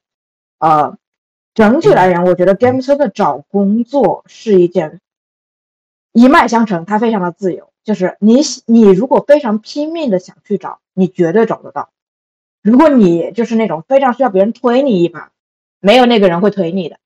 [0.58, 0.96] 呃，
[1.54, 5.00] 整体来讲，我觉得 Game Center 找工作是一件
[6.12, 7.72] 一脉相承，它非常的自由。
[7.82, 11.90] 就是你你如果非常拼命的想去找，你绝对找得到。
[12.62, 15.32] 如果你就是那种非常需要别人推你一把，
[15.80, 16.98] 没有那个人会推你的。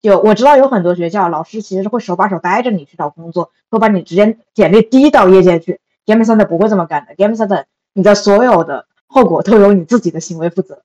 [0.00, 5.80] 就我知道有很多学校老师其实是会手把手带着你去找工作，会把你直接简历递到业界去。
[6.06, 10.80] Game Center 不会这么干的，Game Center 你的所有的后果都由你自己的行为负责。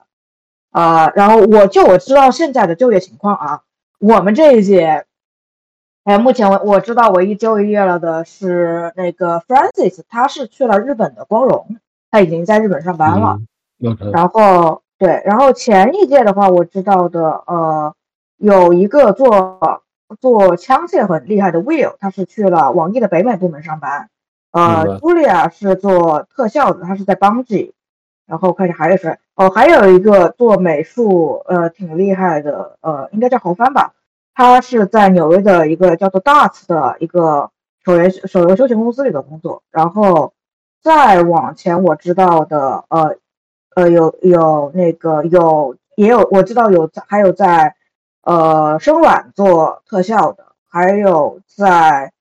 [0.72, 3.62] 呃，然后我就我知道现在的就业情况啊，
[4.00, 5.06] 我们这一届，
[6.04, 11.78] 哎，目前我我知道唯一就业了的是那个 Francis，他是去了日本的光荣，
[12.10, 13.40] 他已经在日本上班了。
[14.12, 17.94] 然后对，然后前一届的话，我知道的，呃，
[18.44, 19.82] 有一个做
[20.20, 24.10] 做枪械很厉害的 Will，他是去了网易的北美部门上班。
[24.52, 27.72] 呃，Julia 是做特效的，他是在 Bungie。
[28.26, 33.94] 然后看一下还有谁哦，还有一个做美术，呃，挺厉害的，呃，应该叫侯帆吧。
[34.34, 37.50] 他是在纽约的一个叫做 Darts 的一个
[37.86, 39.64] 手游手游休闲公司里的工作。
[39.72, 40.34] 然后
[40.82, 43.16] 再往前，我知道的，呃，
[43.76, 47.76] 呃，有有那个有也有我知道有还有在
[48.24, 52.12] 呃生软做特效的，还有在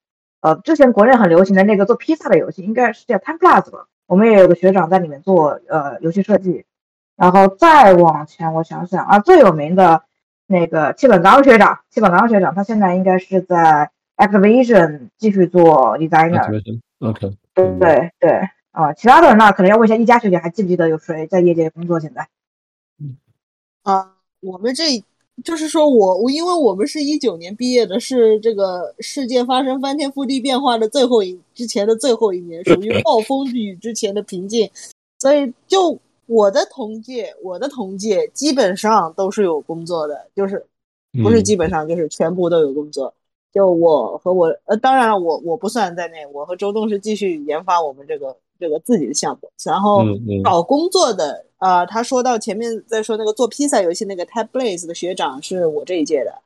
[0.40, 3.86] 呃之前国内很流行的那个做披萨的游戏，应该是叫 Time Plus 吧。
[4.06, 6.66] 我们也有个学长在里面做呃游戏设计，
[7.16, 10.02] 然后再往前，我想想啊，最有名的
[10.46, 16.44] 那个戚本刚学长，戚本刚学长，他现在应该是在 Activision 继续做 designer。
[16.98, 17.36] OK。
[17.54, 22.00] 对对对啊，其他的人那可能要问一下一家学姐，还记不记得有谁在业界工作？
[22.00, 22.28] 现在？
[23.00, 23.16] 嗯
[23.82, 25.04] 啊，我们这。
[25.42, 34.70] 就是说我我因为我们是一九年毕业的，是这个世界发生翻天覆地变化的最后一之前的最后一年，属于 暴风雨之前的平静，
[35.18, 40.64] 所以就我的同届，我的同届基本上都是有工作的，就是
[41.24, 43.12] 不是基本上就是全部都有工作。
[43.52, 50.04] 就我和我呃，当然了，我我不算在内，我和周栋是继续研发我们这个这个自己的项目，然后
[50.44, 51.46] 找工作的。
[51.62, 56.42] 啊，他说到前面在说那个做披萨游戏那个 Tab Blaze 的学长是我这一届的，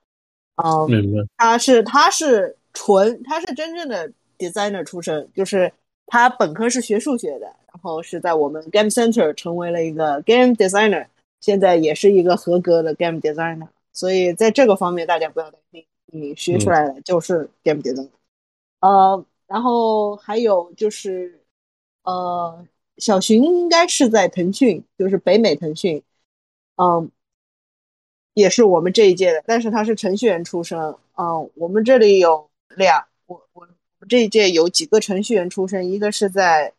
[0.62, 5.72] 嗯，他是他是纯他是真正的 designer 出身，就是
[6.06, 11.06] 他本科是学数学的，然后是在我们 Game Center 成为了一个 game designer，
[11.40, 18.10] 现在也是一个合格的 game designer，所以在这个方面大家不要担心，你学出来的就是 game designer，
[18.80, 21.40] 呃，然后还有就是
[22.02, 22.62] 呃。
[22.98, 26.02] 小寻应该是在腾讯，就是北美腾讯，
[26.76, 27.10] 嗯，
[28.34, 30.78] 也是我们这一届的，但是他是程序员出身，
[31.16, 33.68] 嗯，我们这里有两，我我
[33.98, 36.72] 我这一届有几个程序员出身，一个是在，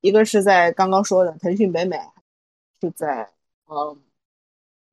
[0.00, 1.96] 一个是在刚刚说的腾讯北美，
[2.80, 3.30] 是在
[3.66, 3.98] 嗯，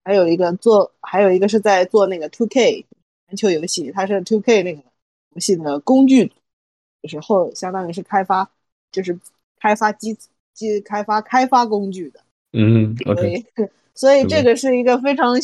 [0.04, 2.86] 还有一个做，还有一个是在做那个 Two K
[3.28, 4.82] 篮球游戏，它是 Two K 那个
[5.32, 6.32] 游戏的工具，
[7.02, 8.50] 就是后相当于是开发，
[8.92, 9.20] 就是
[9.60, 10.18] 开发机
[10.54, 12.20] 机开发开发工具的。
[12.54, 13.46] 嗯所，OK，以
[13.94, 15.36] 所以这个是一个非常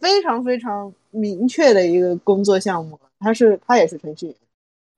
[0.00, 4.36] 非常非常明确的一个工作项目，它是它也是程序员，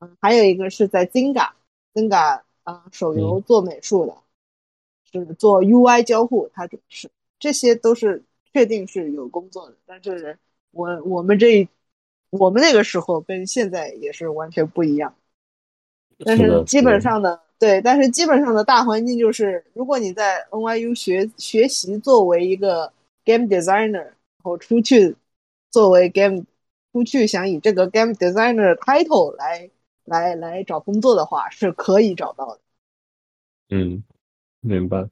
[0.01, 4.17] 嗯，还有一个是在 Zynga，Zynga 啊、手游做美术的，
[5.11, 10.39] 是做 UI 交互，它主是这些都是确定是有工作的，但是
[10.71, 11.69] 我我们这一
[12.31, 15.15] 我们那个时候跟现在也是完全不一样。
[16.25, 22.93] 但是基本上的对，但是基本上的大环境就是，如果你在 NYU 学学习作为一个
[23.25, 25.15] game designer，然后出去
[25.71, 26.45] 作为 game
[26.93, 29.71] 出去想以这个 game designer title 来
[30.05, 32.61] 来来找工作的话，是可以找到的。
[33.69, 34.03] 嗯，
[34.59, 35.09] 明白。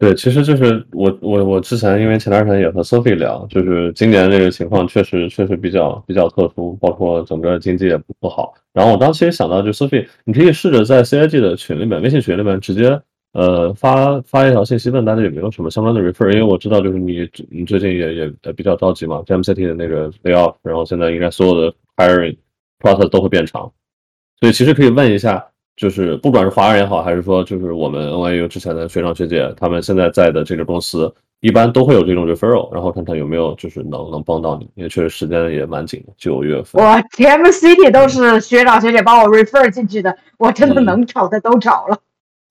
[0.00, 8.54] 对，其实就是我我我之前因为前段时间也和 Sophie 聊，就是今年这个情况确实确实比较比较特殊，包括整个经济也不不好。
[8.72, 12.98] 然后我当时也想到，就 Sophie，你可以试着在 CIG 的群里面，微信群里面直接
[13.34, 22.38] 呃发发一条信息问大家有没有什么相关的 refer，因为我知道就是你你最近也也比较着急嘛，JMCT 的那个 layoff，然后现在应该所有的 hiring
[22.78, 23.70] process 都会变长，
[24.40, 25.46] 所以其实可以问一下，
[25.76, 36.84] 就是不管是华人也好，还是说就是我们 NYU 之前的学长学姐，他们现在在的这个公司，一般都会有这种 referral，然后看看有没有就是能能帮到你，因为确实时间也蛮紧的，九月份。
[36.84, 41.96] 我 TM City 都是学长学姐帮我 refer 进去的，我真的嗯能找的都找了。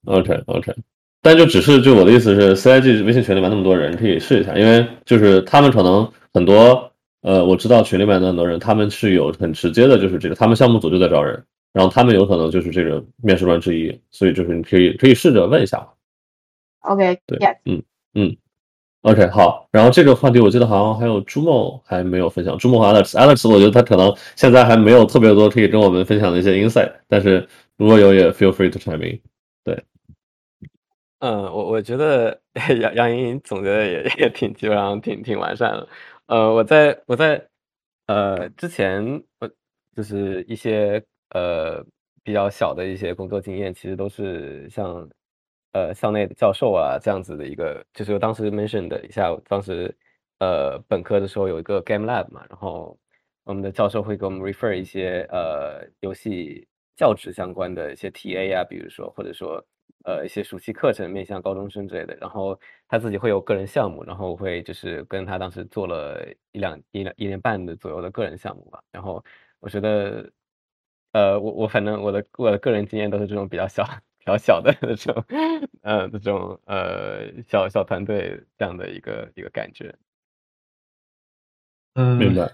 [0.05, 0.73] OK OK，
[1.21, 6.91] 但就只是就我的意思是，CIG 微信群里面那么多人可以试一下，因为就是他们可能很多
[7.21, 11.43] 呃，我知道群里面的很多人，他们是有很直接的，就是这个他们项目组就在招人，
[11.73, 15.87] 然后他们有可能就是这个面试官之一，所以就是你可以可以试着问一下。
[16.81, 17.57] OK，对 yes，
[18.13, 18.35] 嗯
[19.01, 19.67] ，OK，好。
[19.71, 27.47] 然后这个话题我记得好像还有朱梦还没有分享，朱梦和 Alex，Alex 我觉得他可能现在还没有特别多可以跟我们分享的一些 insight，但是
[27.77, 29.19] 如果有也 feel free to chime in。
[31.21, 32.39] 嗯，我我觉得
[32.79, 35.85] 杨杨莹总结的也也挺基本上挺挺完善的。
[36.27, 37.45] 呃，我在我在
[38.07, 39.51] 呃之前我
[39.93, 41.83] 就是一些呃
[42.23, 45.09] 比较小的一些工作经验，其实都是像
[45.73, 49.95] 呃校内的教授啊这样子的一个，就是我当时 mention 的一下，当时
[50.39, 52.97] 呃本科的时候有一个 game lab 嘛，然后
[53.43, 59.63] 我们的教授会给我们 refer 一些呃游戏教职相关的一些 TA 啊，比如说或者说
[60.05, 69.23] 呃一些暑期课程面向高中生之类的，然后他自己会有个人项目，然后会就是跟他当时做了一两一两一年半的左右的个人项目吧，然后
[69.59, 70.29] 我觉得
[71.11, 73.83] 呃我我反正我的我的个人经验都是这种比较小
[74.19, 75.25] 比较小的那种
[75.81, 79.95] 呃这种呃小小团队这样的一个一个感觉。
[81.95, 82.51] 嗯，明白。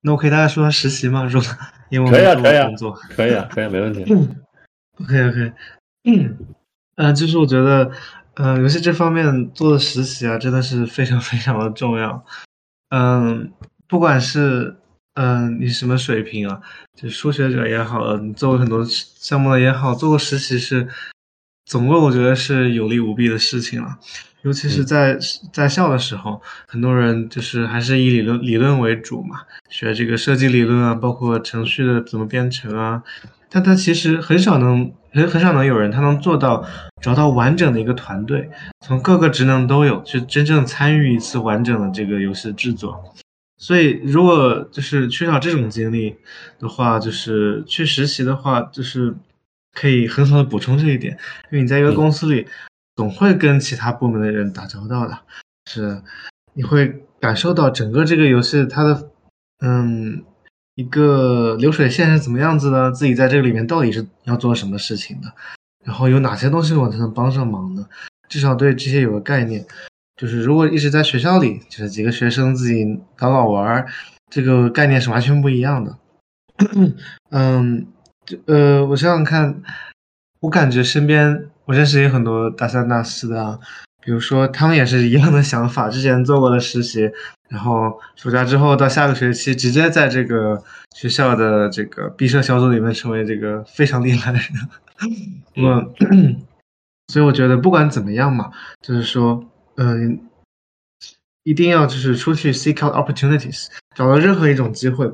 [0.00, 1.24] 那我可以大家说实习吗？
[1.24, 1.48] 如果
[1.90, 4.02] 因为我可以啊，可以啊工作，可以啊，可以啊，没问题。
[5.00, 5.52] OK OK，
[6.04, 6.36] 嗯，
[6.96, 7.90] 呃，就是我觉得，
[8.34, 12.24] 呃，游戏这方面做的实习啊，真的是非常非常的重要。
[12.90, 13.52] 嗯，
[13.86, 14.76] 不管是
[15.14, 16.60] 嗯你什么水平啊，
[16.96, 20.88] 就是初学者也好，你做过很多项目的也好，做过实习是，
[21.66, 23.98] 总共我觉得是有利无弊的事情了。
[24.42, 25.18] 尤其是嗯在
[25.52, 33.02] 在校的时候，很多人就是还是以理论理论为主嘛，学这个设计理论啊，包括程序的怎么编程啊，
[33.48, 36.66] 但他其实很少能很很少能有人他能做到
[37.00, 38.50] 找到完整的一个团队，
[38.80, 43.14] 从各个职能都有，去真正参与一次完整的这个游戏的制作。
[43.62, 46.16] 所以，如果就是缺少这种经历
[46.58, 49.14] 的话，就是去实习的话，就是
[49.72, 51.16] 可以很好的补充这一点，
[51.52, 52.44] 因为你在一个嗯公司里，
[52.96, 55.16] 总会跟其他部门的人打交道的，
[55.70, 56.02] 是
[56.54, 59.10] 你会感受到整个这个游戏它的
[59.60, 60.24] 嗯
[60.74, 65.32] 一个流水线是怎么样子的，自己在这个里面到底是要做什么事情的，
[65.84, 67.86] 然后有哪些东西我才能帮上忙呢？
[68.28, 69.64] 至少对这些有个概念。
[70.22, 72.84] 就是如果一直在学校里，就是几个学生自己
[73.16, 73.86] 搞搞玩儿，
[74.30, 75.98] 这个概念是完全不一样的。
[77.30, 77.84] 嗯，
[78.24, 79.60] 就呃，我想想看，
[80.38, 83.58] 我感觉身边我认识也很多大三、大四的啊，
[84.00, 87.10] 比如说他们也是一样的想法，之前做过的实习，
[87.48, 90.62] 然后暑假之后到下个学期直接在这个
[90.94, 94.48] 学校的这个毕设小组里面成为这个非常厉害的人。
[95.56, 95.92] 我
[97.12, 99.44] 所以我觉得不管怎么样嘛，就是说，
[99.76, 100.20] 嗯、
[101.42, 105.10] 一定要就是出去 seek out opportunities，找到任何一种机会，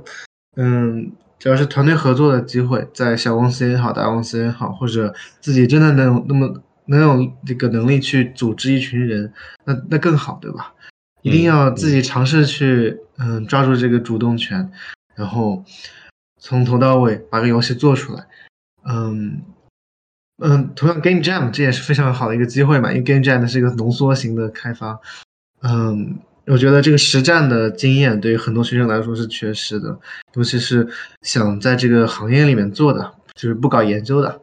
[0.57, 9.33] 嗯，只要是团队合作的机会，在小公司也好，大公司也好，或者自己真的能那么能有这个能力去组织一群人，
[9.65, 10.75] 那那更好，对吧？
[11.23, 14.71] 一定要自己尝试去，嗯，抓住这个主动权，
[15.15, 15.65] 然后
[16.39, 18.27] 从头到尾把个游戏做出来，
[18.89, 19.43] 嗯
[20.40, 24.98] 嗯，同样 Game Jam 这也是非常好的一个机会嘛，因为 Game Jam 是一个浓缩型的开发，
[25.62, 26.16] 嗯，
[26.47, 29.98] 我觉得这个实战的经验对于很多学生来说是缺失的，
[30.35, 30.86] 尤其是
[31.23, 34.40] 想在这个行业里面做的，就是不搞研究的。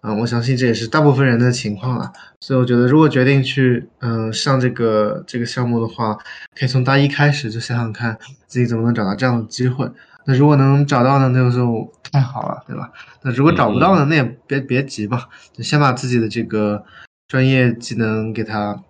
[0.00, 6.16] 嗯，我相信这也是大部分人的情况了，所以我觉得如果决定去嗯上这个这个项目的话，
[6.58, 9.90] 可以从大一开始就想想看自己怎么能找到这样的机会。
[10.26, 12.90] 那如果能找到呢，那就太好了，对吧？
[13.22, 16.84] 那如果找不到呢，那也别别急吧，就先把自己的这个
[17.28, 18.82] 专业技能给它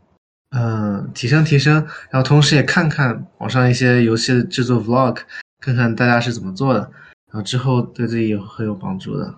[0.50, 1.74] 嗯提升提升，
[2.10, 5.18] 然后同时也看看网上一些游戏制作 vlog，
[5.60, 6.80] 看看大家是怎么做的，
[7.30, 9.34] 然后之后对自己也很有帮助的。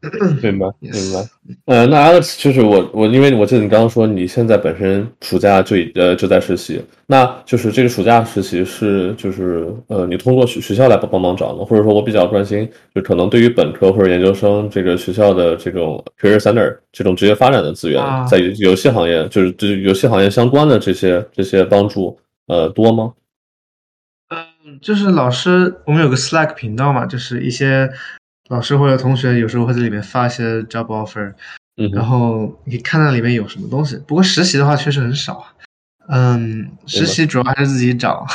[0.42, 1.28] 明白，明白。
[1.66, 23.12] 呃，那 Alex 就是我，我因为我记得你刚刚说你现在本身暑假就呃就在实习，那就是这个暑假实习是就是呃你通过学学校来帮帮忙找呢，或者说我比较关心，就可能对于本科或者研究生这个学校的这种 career center 这种职业发展的资源，在游戏行业就是这游戏行业相关的这些这些帮助呃多吗？
[24.30, 27.90] 嗯，就是老师，我们有个 Slack 频道嘛，就是一些。
[28.50, 31.32] 老师或者同学有时候会在里面发一些 job offer，
[31.76, 33.96] 嗯，然后你看那里面有什么东西。
[34.06, 35.46] 不过实习的话确实很少，
[36.08, 38.26] 嗯，实习主要还是自己找。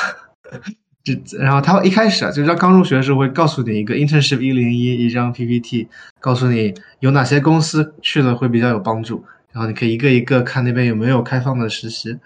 [1.03, 5.87] 这然后他一开始啊，就是刚入学的时候会告诉你一个 internship 一零一一张 PPT，
[6.19, 12.17] 告诉你有哪些公司去了会比较有帮助，然后你可以一个一个看那边有没有开放的实习。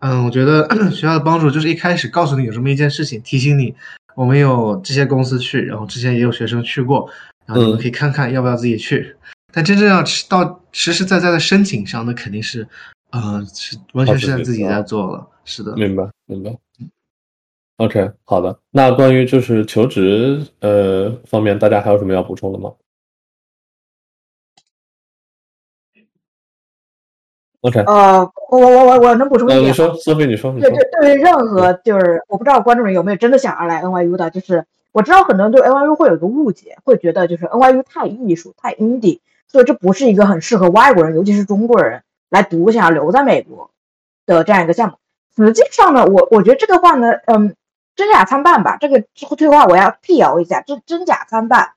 [0.00, 3.74] 嗯，我觉得 学校的帮助就是一开始告诉你有这么一件事情，提醒你。
[4.18, 7.08] 我们有这些公司去，然后之前也有学生去过，
[7.46, 9.14] 然后你们可以看看要不要自己去。
[9.52, 12.66] 但真正要到实实在在的申请上，那肯定是，
[13.12, 15.24] 呃，是完全是在自己在做了。
[15.44, 16.52] 是的，明白明白。
[17.76, 18.58] OK，好的。
[18.72, 22.72] 那关于就是求职呃方面，大家还有什么要补充的吗
[27.68, 29.62] ？OK，呃，我我我我能补充一点。
[29.62, 30.52] 你说，苏菲，你说。
[30.52, 43.70] 对对，对于任何就是，我不知道观众们有没有真的想要来 NYU 的，就是我知道很多人对 NYU 会有一个误解，会觉得就是 NYU 太艺术、太 indie，所以这不是一个很适合外国人，尤其是中国人来读、想要留在美国
[44.26, 44.96] 的这样一个项目。
[45.36, 47.54] 实际上呢，我我觉得这个话呢，嗯，
[47.94, 48.76] 真假参半吧。
[48.80, 49.04] 这个
[49.36, 51.70] 退话我要辟谣一下，这真假参半。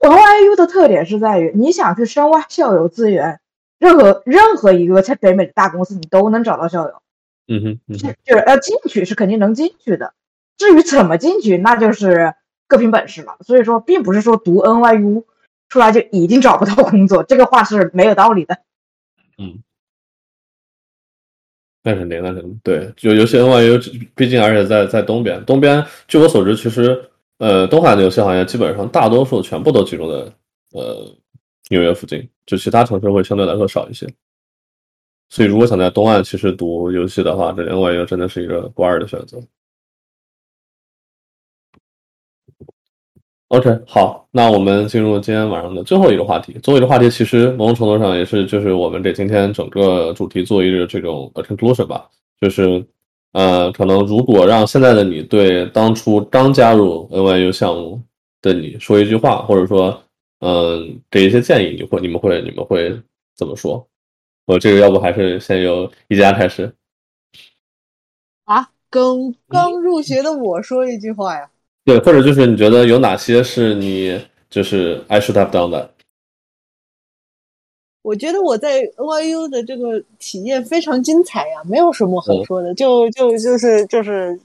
[0.00, 3.40] NYU 的特点是在于，你想去深挖校友资源。
[3.78, 7.02] 任何任何一个在北美的大公司，你都能找到校友。
[7.46, 10.12] 嗯哼，就是要进去是肯定能进去的。
[10.56, 12.34] 至于怎么进去，那就是
[12.66, 13.36] 各凭本事了。
[13.40, 15.24] 所以说，并不是说读 NYU
[15.68, 18.58] 出来就一定找不到工作，这个话是没有道理的。
[19.38, 19.62] 嗯，
[21.84, 22.92] 那肯定，那肯定对。
[22.96, 30.32] 就尤其 NYU，毕竟而且在在东边，东边据我所知，其实呃，东海的游戏行业基本上大多数全部都集中在
[30.72, 31.14] 呃。
[31.70, 34.06] 纽约附近，就其他城市会相对来说少一些，
[35.28, 39.38] 所以如果想在东岸其实读游戏的话，这另外一个真的是一个不二的选择。
[43.48, 46.54] OK，好，那我们进入今天晚上的最后一个话题。
[46.62, 52.08] 最后一个话题其实某种程度上也是就是我们给今天整个主题做一个这种 conclusion 吧，
[52.40, 52.84] 就是
[53.32, 58.02] 呃，可能如果让现在的你对当初刚加入 NYU 项目
[58.40, 60.02] 的你说一句话，或者说。
[60.40, 63.00] 嗯，给一些建议，你会、你们会、你们会
[63.34, 63.86] 怎么说？
[64.46, 66.72] 我这个要不还是先由一家开始
[68.44, 68.70] 啊？
[68.88, 71.50] 跟刚入学的我说一句话呀？
[71.84, 75.92] 对，或者就是你觉得有哪些是你就是 I should have done 的？
[78.00, 84.40] 我觉得我在 NYU 的这个体验非常精彩呀，没有什么好说的，就就就是就是，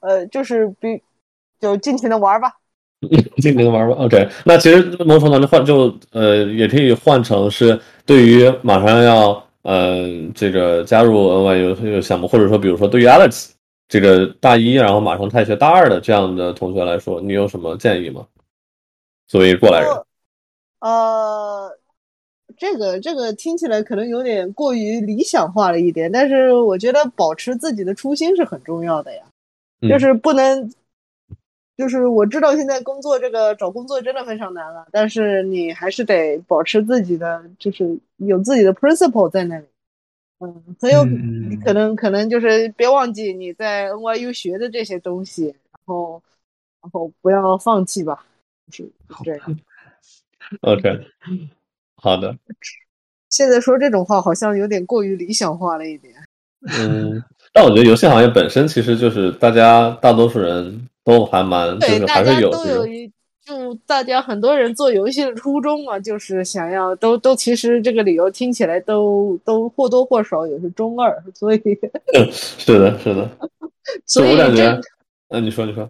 [0.00, 1.00] 呃，就是比
[1.60, 2.56] 就尽情的玩吧。
[3.38, 4.28] 尽情玩吧，OK。
[4.44, 10.04] 那其实某种程度换就呃，也可以换成是对于马上要呃
[10.34, 11.14] 这个加入
[11.44, 13.50] NYU 这个项目，或者说比如说对于 Alex
[13.86, 18.26] 这个大一然后马上开学大二的这样的同学来说，你有什么建议吗？
[19.28, 19.90] 作为过来人，
[20.80, 21.70] 呃，
[22.56, 29.22] 这个这个听起来可能有点过于理想化了一点，但是我觉得保持自己的初心是很重要的呀，
[29.88, 30.68] 就是不能。
[31.78, 39.64] 就是我知道现在工作这个找工作真的非常难了，但是你还是得保持自己的，就是有自己的 principle 在那里。
[40.40, 41.04] 嗯，很有
[41.64, 46.20] 可能可能就是别忘记你在 NYU 学的这些东西，然后
[46.82, 48.26] 然后不要放弃吧，
[48.72, 48.90] 就是
[49.22, 49.58] 这样。
[50.62, 51.00] OK，
[51.94, 52.36] 好的。
[53.30, 56.14] 现在说这种话好像有点过于理想化了一点。
[56.62, 57.22] 嗯，
[57.52, 63.10] 但我觉得游戏行业本身其实就是大家大多数人都还蛮，就对，是大家还是有这个，都有一，
[63.42, 71.60] 就大家很多人做游戏的初衷嘛，就是想要都都其实这个理由听起来都都或多或少也是中二，所以
[72.30, 73.30] 是的，是的。
[74.04, 74.82] 所以我感觉这，
[75.28, 75.88] 嗯，你说，你说，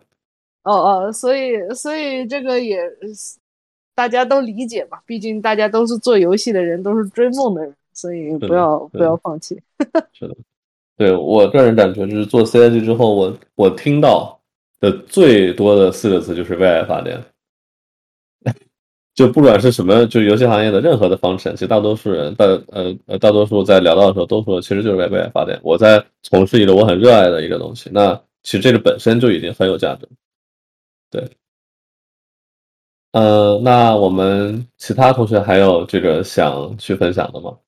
[0.62, 2.78] 哦哦，所以所以这个也
[3.97, 9.61] 大家都理解嘛，毕竟大家都是做游戏的人，都是追梦的人，所以不要不要放弃。
[10.15, 10.36] 是的。
[10.97, 14.38] 对我个人感觉，就是做 CIG 之后，我我听到
[14.80, 17.22] 的最多的四个字就是为爱发电。
[19.14, 25.59] 就不管是什么，就游戏行业的任何的方程，其实大多数人大呃呃大多数在聊到的时候都说，其实就是为为爱发电。
[25.64, 28.14] 我在从事一个我很热爱的一个东西，那
[28.44, 30.09] 其实这个本身就已经很有价值。
[31.10, 31.28] 对，
[33.10, 37.59] 呃，那我们其他同学还有这个想去分享的吗？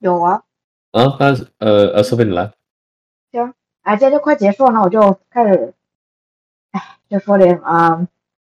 [0.00, 0.42] 有啊，
[0.90, 2.52] 啊，那呃呃，苏菲你来。
[3.82, 5.74] 哎，今天就快结束了，那我就开始，
[6.70, 6.80] 哎，
[7.10, 8.06] 就说点啊、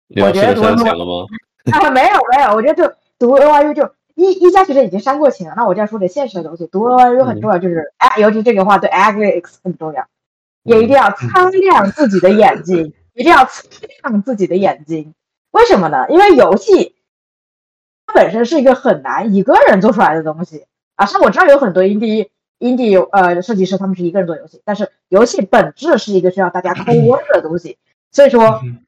[0.10, 1.26] 我觉得读情了吗？
[1.72, 10.06] 啊，没有没有，我觉得就读 OYU 就一一家学生已经煽过情了，那我就要说点现实的东西，读 OYU 很重要，就是哎、尤其这句话对 academics 很重要，
[10.64, 13.64] 也一定要擦亮自己的眼睛，一定要擦
[14.04, 15.16] 亮自己的眼睛。
[15.52, 16.06] 为什么呢？
[16.10, 16.96] 因为游戏
[18.06, 20.66] 它本身是一个很难一个人做出来的东西
[20.96, 21.06] 啊。
[21.06, 22.30] 像我知道有很多 indie
[22.64, 27.78] indie 游呃设计师，他们是一个人做游戏，但是游戏本质是一个需要大家 co work 的东西，
[28.12, 28.80] 所以说嗯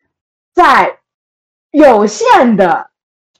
[0.53, 0.99] 在
[1.71, 2.89] 有限的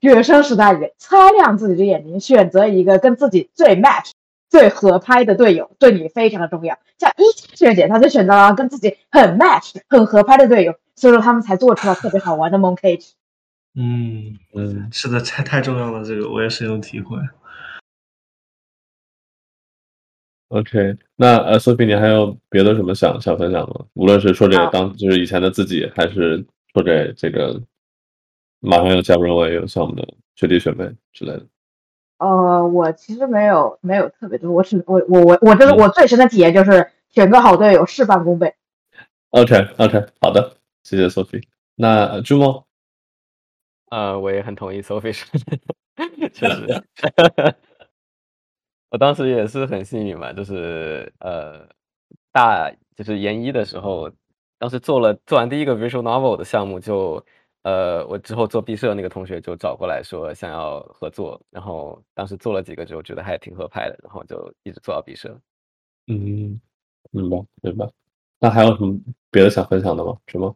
[0.02, 4.12] 学生时代里，擦亮自己的眼睛，选择一个跟自己最 match、
[4.50, 6.78] 最合拍的队友，对你非常的重要。
[7.00, 13.12] 像一学姐，她就选择了跟自己很 match、很合拍的队友，所以说他们才做出了特别好玩的 Mooncage。
[13.74, 17.18] 嗯，嗯，是的，太太重要了，这个我也深有体会。
[20.50, 23.86] OK，那呃，，Sophie，，你还有别的什么想想分享的吗？
[23.94, 27.60] 无论是说这个当就是以前的自己，还是说这这个
[28.60, 31.46] 马上要加入 NYU 项目的学弟学妹之类的。
[32.20, 38.54] 呃，我其实没有没有特别多，我只我我我我这个嗯我最深的体验就是选个好队友，事半功倍。
[39.32, 41.44] OK OK，好的，谢谢 Sophie。
[41.76, 42.64] 那呃朱梦，
[43.90, 46.84] 呃，我也很同意 Sophie 说的， 确实，
[48.96, 51.68] 我当时也是很幸运嘛，就是呃，
[52.32, 54.10] 大就是研一的时候，
[54.58, 57.22] 当时做了做完第一个 visual novel 的项目就，
[57.64, 65.38] 呃，我之后做毕设那个同学就找过来说想要合作，然后当时做了几个之后觉得还挺合拍的，然后就一直做到毕设。
[66.08, 66.58] 嗯，
[67.12, 67.92] 明白明白。
[68.40, 68.98] 那还有什么
[69.30, 70.18] 别的想分享的吗？
[70.28, 70.56] 什么？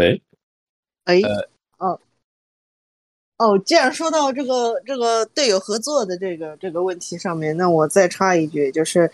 [0.00, 0.22] 喂，
[1.04, 2.00] 哎，呃哦，
[3.36, 9.10] 哦，既然说到这个这个队友合作的这个这个问题上面，那我再插一句，就是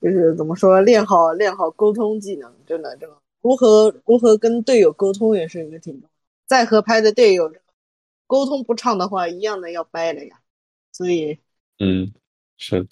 [0.00, 6.10] 就是怎么说，练好练好沟通技能，真的这个如何如何跟队友沟通也是一个挺重要的。
[6.46, 7.52] 再合拍的队友，
[8.26, 10.40] 沟通不畅的话，一样的要掰了呀。
[10.90, 11.38] 所以，
[11.78, 12.12] 嗯，
[12.56, 12.84] 是，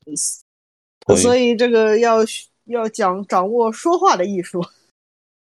[1.16, 2.18] 所以这个要
[2.66, 4.64] 要讲掌握说话的艺术，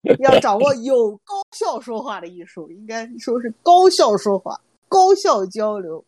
[0.20, 6.04] 要掌握有高效说话的艺术，应该说是高效说话、高效交流，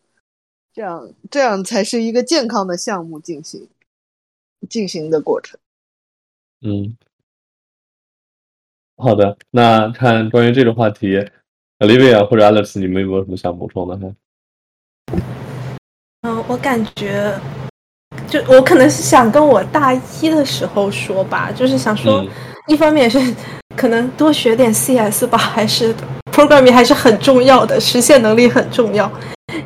[0.72, 3.68] 这样这样才是一个健康的项目进行
[4.68, 5.60] 进行的过程。
[6.62, 6.96] 嗯，
[8.96, 9.36] 好的。
[9.50, 11.18] 那看关于这个话题
[11.78, 13.96] ，Olivia 或者 Alex，你们有没有什么想补充的？
[13.98, 14.16] 还
[16.22, 17.38] 嗯，我感觉，
[18.28, 22.30] 就我可能是想跟我大一的时候说吧，就是想说，嗯
[22.68, 23.18] 一方面是
[23.82, 25.92] 可能多学点 CS 吧，还是
[26.30, 29.10] programming 还是很重要的，实现能力很重要。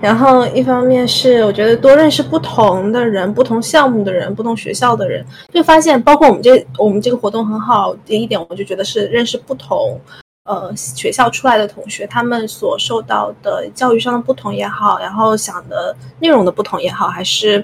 [0.00, 5.22] 然后一方面是我觉得多认识不同的人、不同项目的人、不同学校的人，
[5.52, 10.00] 就发现包括我们这我们这个活动很好的一点，我就觉得是认识不同
[10.46, 17.62] 呃学校出来的同学，他们所受到的教育上的不同也好，然后想的内容的不同也好，还是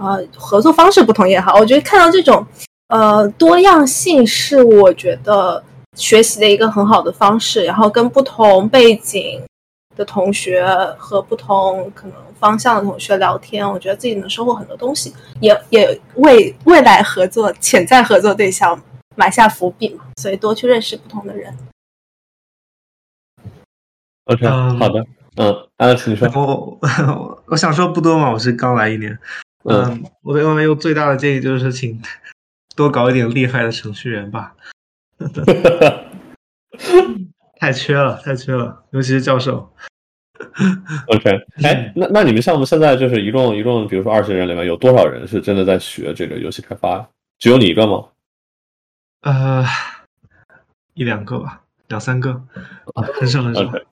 [0.00, 2.46] 呃合作方式不同也好，我觉得看到这种
[2.88, 5.62] 呃多样性是我觉得
[5.96, 9.40] 学习的一个很好的方式，然后跟不同背景
[9.96, 10.64] 的同学
[10.98, 18.80] 和不同可能方向的同学聊天，我觉得自己能收获很多东西，也也为未来合作潜在合作对象
[19.16, 21.56] 埋下伏笔嘛，所以多去认识不同的人。
[24.24, 25.04] OK，嗯好的。
[25.36, 26.28] 嗯，Alex，你说。
[26.34, 29.18] 我我 我想说不多嘛，我是刚来一年。
[29.64, 32.00] 嗯嗯，我对 NYU 最大的建议就是请
[32.76, 34.54] 多搞一点厉害的程序员吧。
[37.58, 39.72] 太缺了，太缺了，尤其是教授。
[41.06, 41.30] OK，
[41.62, 47.08] 哎，那那你们项目现在就是一共一共，比如说二十人里面有多少人是真的在学这个游戏开发？
[47.38, 48.04] 只有你一个吗？
[49.20, 49.64] 呃，
[50.94, 52.42] 一两个吧，两三个，
[53.14, 53.60] 很少很少。
[53.62, 53.84] OK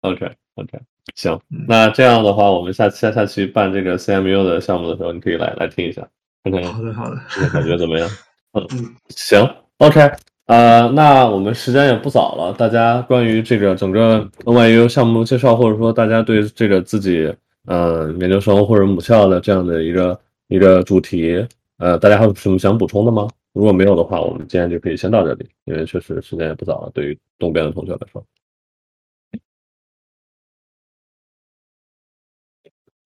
[0.00, 0.80] OK OK，
[1.14, 6.08] 行嗯，那这样的话，我们下下下期办这个 CMU 的项目的时候，你可以来来听一下，
[6.44, 7.16] 看看好的，好的。
[7.28, 8.08] 看看感觉怎么样？
[8.54, 9.46] 嗯嗯，行
[9.76, 10.10] ，OK，
[10.48, 17.30] 呃，那我们时间也不早了，大家关于这个整个 NYU 项目介绍，或者说大家对这个自己
[17.66, 21.46] 呃研究生或者母校的这样的一个一个主题，
[21.76, 23.28] 呃，大家还有什么想补充的吗？
[23.52, 28.24] 如果没有的话，我们今天就可以先到这里，因为确实时间也不早了，对于东边的同学来说。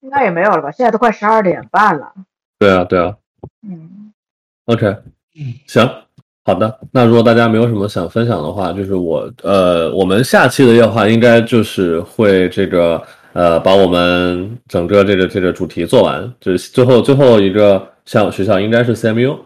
[0.01, 0.71] 应该也没有了吧？
[0.71, 2.15] 现在都快十二点半了。
[2.61, 3.17] 对啊，对啊
[3.63, 4.13] 嗯
[4.67, 4.97] ，，OK，
[5.67, 5.89] 行，
[6.45, 6.79] 好的。
[6.91, 13.01] 那如果大家没有什么想分享的话，就是我呃，我们下期的夜话应该就是会这个
[13.33, 19.39] 呃，把我们整个这个这个主题做完，就是最后最后一个项学校应该是 CMU。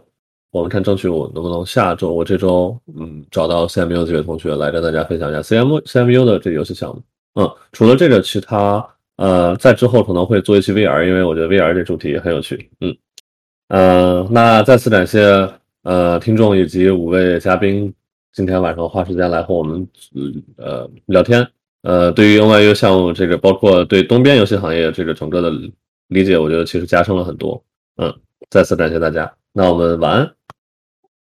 [0.52, 7.02] 我们看争取我能不能下周我这周嗯找到 CMU 这位同学来跟大家分享一下 CM CMU 的这个游戏项目。
[7.39, 8.82] 嗯，除了这个，其他
[9.16, 12.70] 呃在之后可能会做一期 VR，因为我觉得 VR 这主题很有趣。
[12.81, 12.97] 嗯。
[13.68, 15.20] 呃，那再次感谢
[15.87, 17.95] 呃听众以及五位嘉宾
[18.33, 19.87] 今天晚上花时间来和我们
[20.57, 21.47] 呃聊天。
[21.83, 25.53] 呃，对于 NYU 项目这个，包括对东边游戏行业这个整个的
[26.09, 27.63] 理解，我觉得其实加深了很多。
[27.99, 28.13] 嗯，
[28.51, 29.33] 再次感谢大家。
[29.53, 30.29] 那我们晚安。